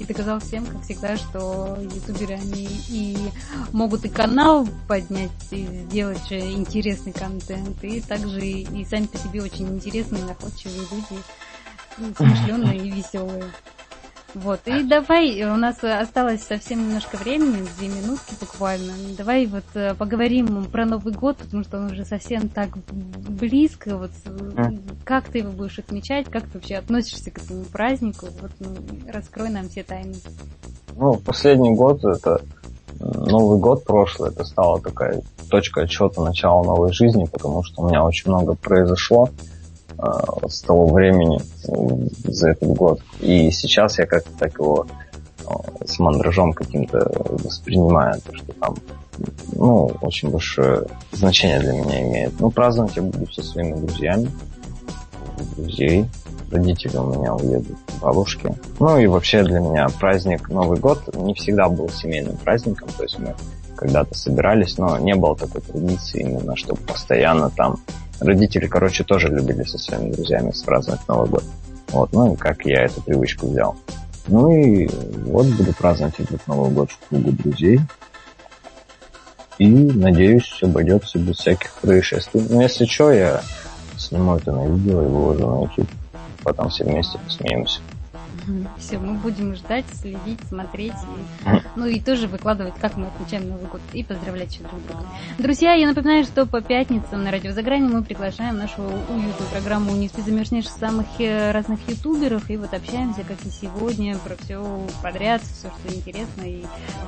И 0.00 0.04
доказал 0.04 0.40
всем, 0.40 0.66
как 0.66 0.82
всегда, 0.82 1.16
что 1.16 1.78
ютуберы, 1.80 2.34
они 2.34 2.68
и 2.88 3.16
могут 3.72 4.04
и 4.04 4.08
канал 4.08 4.66
поднять, 4.88 5.30
и 5.52 5.64
сделать 5.88 6.26
же 6.28 6.40
интересный 6.40 7.12
контент, 7.12 7.82
и 7.84 8.00
также 8.00 8.40
и, 8.40 8.62
и 8.80 8.84
сами 8.84 9.06
по 9.06 9.16
себе 9.16 9.42
очень 9.42 9.68
интересные, 9.68 10.24
находчивые 10.24 10.80
люди, 10.90 12.16
смышленые 12.16 12.78
и 12.78 12.90
веселые. 12.90 13.44
Вот, 14.34 14.60
и 14.66 14.82
давай, 14.82 15.42
у 15.44 15.56
нас 15.56 15.82
осталось 15.82 16.42
совсем 16.42 16.86
немножко 16.86 17.16
времени, 17.16 17.66
две 17.78 17.88
минутки 17.88 18.34
буквально. 18.38 18.92
Давай 19.16 19.46
вот 19.46 19.64
э, 19.74 19.94
поговорим 19.94 20.66
про 20.66 20.84
Новый 20.84 21.14
год, 21.14 21.38
потому 21.38 21.64
что 21.64 21.78
он 21.78 21.86
уже 21.86 22.04
совсем 22.04 22.48
так 22.48 22.76
близко. 22.88 23.96
Вот 23.96 24.10
э, 24.26 24.70
как 25.04 25.28
ты 25.28 25.38
его 25.38 25.50
будешь 25.52 25.78
отмечать, 25.78 26.26
как 26.30 26.44
ты 26.44 26.58
вообще 26.58 26.76
относишься 26.76 27.30
к 27.30 27.38
этому 27.38 27.64
празднику? 27.64 28.26
Вот 28.40 28.50
ну, 28.60 28.76
раскрой 29.10 29.48
нам 29.48 29.68
все 29.70 29.82
тайны. 29.82 30.16
Ну, 30.96 31.14
последний 31.16 31.74
год 31.74 32.04
это 32.04 32.42
Новый 33.00 33.58
год 33.58 33.84
прошлый, 33.84 34.30
это 34.30 34.44
стала 34.44 34.80
такая 34.80 35.22
точка 35.48 35.82
отчета 35.82 36.22
начала 36.22 36.64
новой 36.64 36.92
жизни, 36.92 37.26
потому 37.30 37.62
что 37.62 37.82
у 37.82 37.88
меня 37.88 38.04
очень 38.04 38.28
много 38.28 38.54
произошло 38.54 39.28
э, 39.96 40.02
с 40.48 40.62
того 40.62 40.88
времени 40.88 41.40
за 42.38 42.50
этот 42.50 42.68
год. 42.70 43.00
И 43.20 43.50
сейчас 43.50 43.98
я 43.98 44.06
как-то 44.06 44.30
так 44.38 44.54
его 44.58 44.86
э, 45.40 45.86
с 45.86 45.98
мандражом 45.98 46.52
каким-то 46.52 47.10
воспринимаю, 47.44 48.20
то, 48.20 48.34
что 48.34 48.52
там 48.52 48.76
ну, 49.52 49.86
очень 50.00 50.30
большое 50.30 50.86
значение 51.12 51.60
для 51.60 51.72
меня 51.72 52.02
имеет. 52.02 52.40
Ну, 52.40 52.50
праздновать 52.50 52.96
я 52.96 53.02
буду 53.02 53.30
со 53.32 53.42
своими 53.42 53.74
друзьями, 53.74 54.30
друзей, 55.56 56.06
родители 56.50 56.96
у 56.96 57.14
меня 57.14 57.34
уедут 57.34 57.76
к 57.86 58.02
бабушке. 58.02 58.54
Ну 58.78 58.98
и 58.98 59.06
вообще 59.06 59.42
для 59.42 59.60
меня 59.60 59.88
праздник 60.00 60.48
Новый 60.48 60.78
год 60.78 61.14
не 61.14 61.34
всегда 61.34 61.68
был 61.68 61.88
семейным 61.88 62.36
праздником, 62.36 62.88
то 62.96 63.02
есть 63.02 63.18
мы 63.18 63.34
когда-то 63.76 64.14
собирались, 64.14 64.76
но 64.78 64.98
не 64.98 65.14
было 65.14 65.36
такой 65.36 65.60
традиции 65.60 66.22
именно, 66.22 66.56
чтобы 66.56 66.80
постоянно 66.82 67.50
там... 67.50 67.76
Родители, 68.20 68.66
короче, 68.66 69.04
тоже 69.04 69.28
любили 69.28 69.62
со 69.62 69.78
своими 69.78 70.10
друзьями 70.10 70.52
праздновать 70.66 71.06
Новый 71.06 71.28
год. 71.28 71.44
Вот, 71.88 72.12
ну 72.12 72.34
как 72.36 72.64
я 72.64 72.84
эту 72.84 73.02
привычку 73.02 73.48
взял. 73.48 73.76
Ну 74.26 74.50
и 74.50 74.88
вот 75.24 75.46
буду 75.46 75.72
праздновать 75.72 76.20
этот 76.20 76.46
Новый 76.46 76.70
год 76.70 76.90
в 76.90 77.08
кругу 77.08 77.32
друзей. 77.32 77.80
И 79.58 79.66
надеюсь, 79.66 80.44
все 80.44 80.66
обойдется 80.66 81.18
без 81.18 81.36
всяких 81.36 81.72
происшествий. 81.74 82.46
Но 82.48 82.62
если 82.62 82.84
что, 82.84 83.10
я 83.10 83.42
сниму 83.96 84.36
это 84.36 84.52
на 84.52 84.66
видео 84.66 85.02
и 85.02 85.06
выложу 85.06 85.46
на 85.46 85.62
YouTube. 85.64 85.88
Потом 86.44 86.68
все 86.68 86.84
вместе 86.84 87.18
посмеемся. 87.18 87.80
Все, 88.78 88.98
мы 88.98 89.14
будем 89.14 89.54
ждать, 89.54 89.84
следить, 90.00 90.40
смотреть, 90.48 90.92
и, 90.92 91.48
ну 91.76 91.86
и 91.86 92.00
тоже 92.00 92.26
выкладывать, 92.28 92.74
как 92.80 92.96
мы 92.96 93.06
отмечаем 93.08 93.48
Новый 93.48 93.66
год, 93.66 93.80
и 93.92 94.02
поздравлять 94.02 94.58
друг 94.58 94.86
друга. 94.86 95.06
Друзья, 95.38 95.74
я 95.74 95.86
напоминаю, 95.86 96.24
что 96.24 96.46
по 96.46 96.60
пятницам 96.60 97.24
на 97.24 97.30
Радио 97.30 97.52
Заграни 97.52 97.88
мы 97.88 98.02
приглашаем 98.02 98.56
нашу 98.56 98.82
уютную 98.82 99.50
программу 99.52 99.92
«Не 99.92 100.08
спи, 100.08 100.22
замерзнешь» 100.22 100.68
самых 100.68 101.06
э, 101.18 101.52
разных 101.52 101.80
ютуберов, 101.88 102.48
и 102.50 102.56
вот 102.56 102.72
общаемся, 102.72 103.22
как 103.22 103.36
и 103.44 103.50
сегодня, 103.50 104.16
про 104.18 104.36
все 104.36 104.86
подряд, 105.02 105.42
все, 105.42 105.68
что 105.68 105.94
интересно, 105.94 106.42
и 106.42 106.64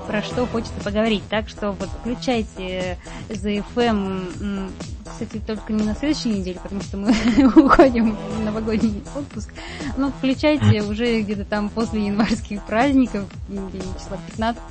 про 0.07 0.22
что 0.22 0.47
хочется 0.47 0.80
поговорить. 0.82 1.22
Так 1.28 1.49
что 1.49 1.72
вот 1.72 1.88
включайте 2.01 2.99
ZFM, 3.28 4.41
м, 4.41 4.70
кстати, 5.11 5.43
только 5.45 5.73
не 5.73 5.85
на 5.85 5.95
следующей 5.95 6.31
неделе, 6.31 6.59
потому 6.63 6.83
что 6.83 6.97
мы 6.97 7.11
уходим 7.65 8.17
в 8.17 8.45
новогодний 8.45 9.03
отпуск, 9.17 9.53
но 9.97 10.11
включайте 10.11 10.83
уже 10.83 11.21
где-то 11.23 11.45
там 11.45 11.69
после 11.69 12.07
январских 12.07 12.65
праздников, 12.65 13.25
числа 13.49 14.19
15 14.29 14.63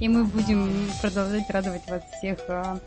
и 0.00 0.08
мы 0.08 0.24
будем 0.24 0.70
продолжать 1.00 1.48
радовать 1.50 1.82
вас 1.88 2.02
всех 2.18 2.38
а, 2.48 2.78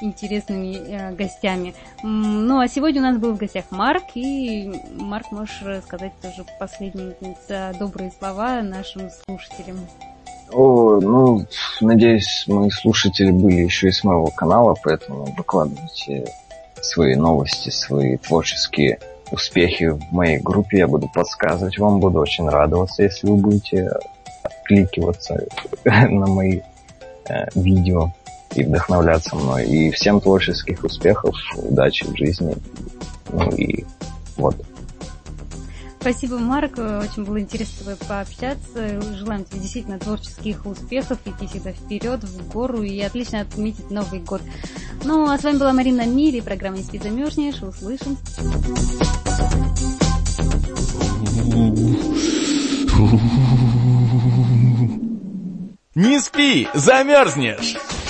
интересными 0.00 0.76
э, 0.76 1.14
гостями. 1.14 1.74
Ну, 2.02 2.58
а 2.58 2.68
сегодня 2.68 3.00
у 3.00 3.04
нас 3.04 3.18
был 3.18 3.32
в 3.32 3.38
гостях 3.38 3.64
Марк, 3.70 4.04
и 4.14 4.72
Марк, 4.92 5.30
можешь 5.30 5.62
сказать 5.84 6.12
тоже 6.20 6.44
последние 6.58 7.16
э, 7.48 7.72
добрые 7.78 8.12
слова 8.18 8.62
нашим 8.62 9.08
слушателям. 9.10 9.78
О, 10.52 10.98
ну, 11.00 11.46
надеюсь, 11.80 12.44
мои 12.46 12.70
слушатели 12.70 13.30
были 13.30 13.62
еще 13.62 13.88
и 13.88 13.92
с 13.92 14.02
моего 14.02 14.26
канала, 14.28 14.74
поэтому 14.82 15.26
выкладывайте 15.36 16.32
свои 16.80 17.14
новости, 17.16 17.70
свои 17.70 18.16
творческие 18.16 18.98
успехи 19.30 19.84
в 19.84 20.00
моей 20.10 20.38
группе. 20.38 20.78
Я 20.78 20.88
буду 20.88 21.08
подсказывать 21.12 21.78
вам, 21.78 22.00
буду 22.00 22.20
очень 22.20 22.48
радоваться, 22.48 23.02
если 23.02 23.26
вы 23.26 23.36
будете 23.36 23.90
откликиваться 24.42 25.44
на 25.84 26.26
мои 26.26 26.60
э, 27.28 27.46
видео 27.54 28.12
и 28.54 28.64
вдохновляться 28.64 29.36
мной. 29.36 29.66
И 29.66 29.90
всем 29.90 30.20
творческих 30.20 30.82
успехов, 30.82 31.34
удачи 31.56 32.04
в 32.04 32.16
жизни. 32.16 32.56
Ну 33.30 33.50
и 33.50 33.84
вот. 34.36 34.56
Спасибо, 36.10 36.38
Марк. 36.38 36.78
Очень 36.78 37.24
было 37.24 37.38
интересно 37.38 37.94
пообщаться. 38.08 38.98
Желаем 39.14 39.44
тебе 39.44 39.60
действительно 39.60 39.98
творческих 39.98 40.64
успехов, 40.64 41.18
идти 41.26 41.46
всегда 41.46 41.72
вперед, 41.72 42.24
в 42.24 42.50
гору 42.50 42.80
и 42.80 42.98
отлично 43.00 43.42
отметить 43.42 43.90
Новый 43.90 44.20
год. 44.20 44.40
Ну, 45.04 45.28
а 45.28 45.36
с 45.36 45.44
вами 45.44 45.58
была 45.58 45.74
Марина 45.74 46.06
Мири, 46.06 46.40
программа 46.40 46.78
«Не 46.78 46.82
спи, 46.82 46.98
замерзнешь». 46.98 47.62
Услышимся. 47.62 48.40
Не 55.94 56.20
спи, 56.20 56.68
замерзнешь! 56.72 57.76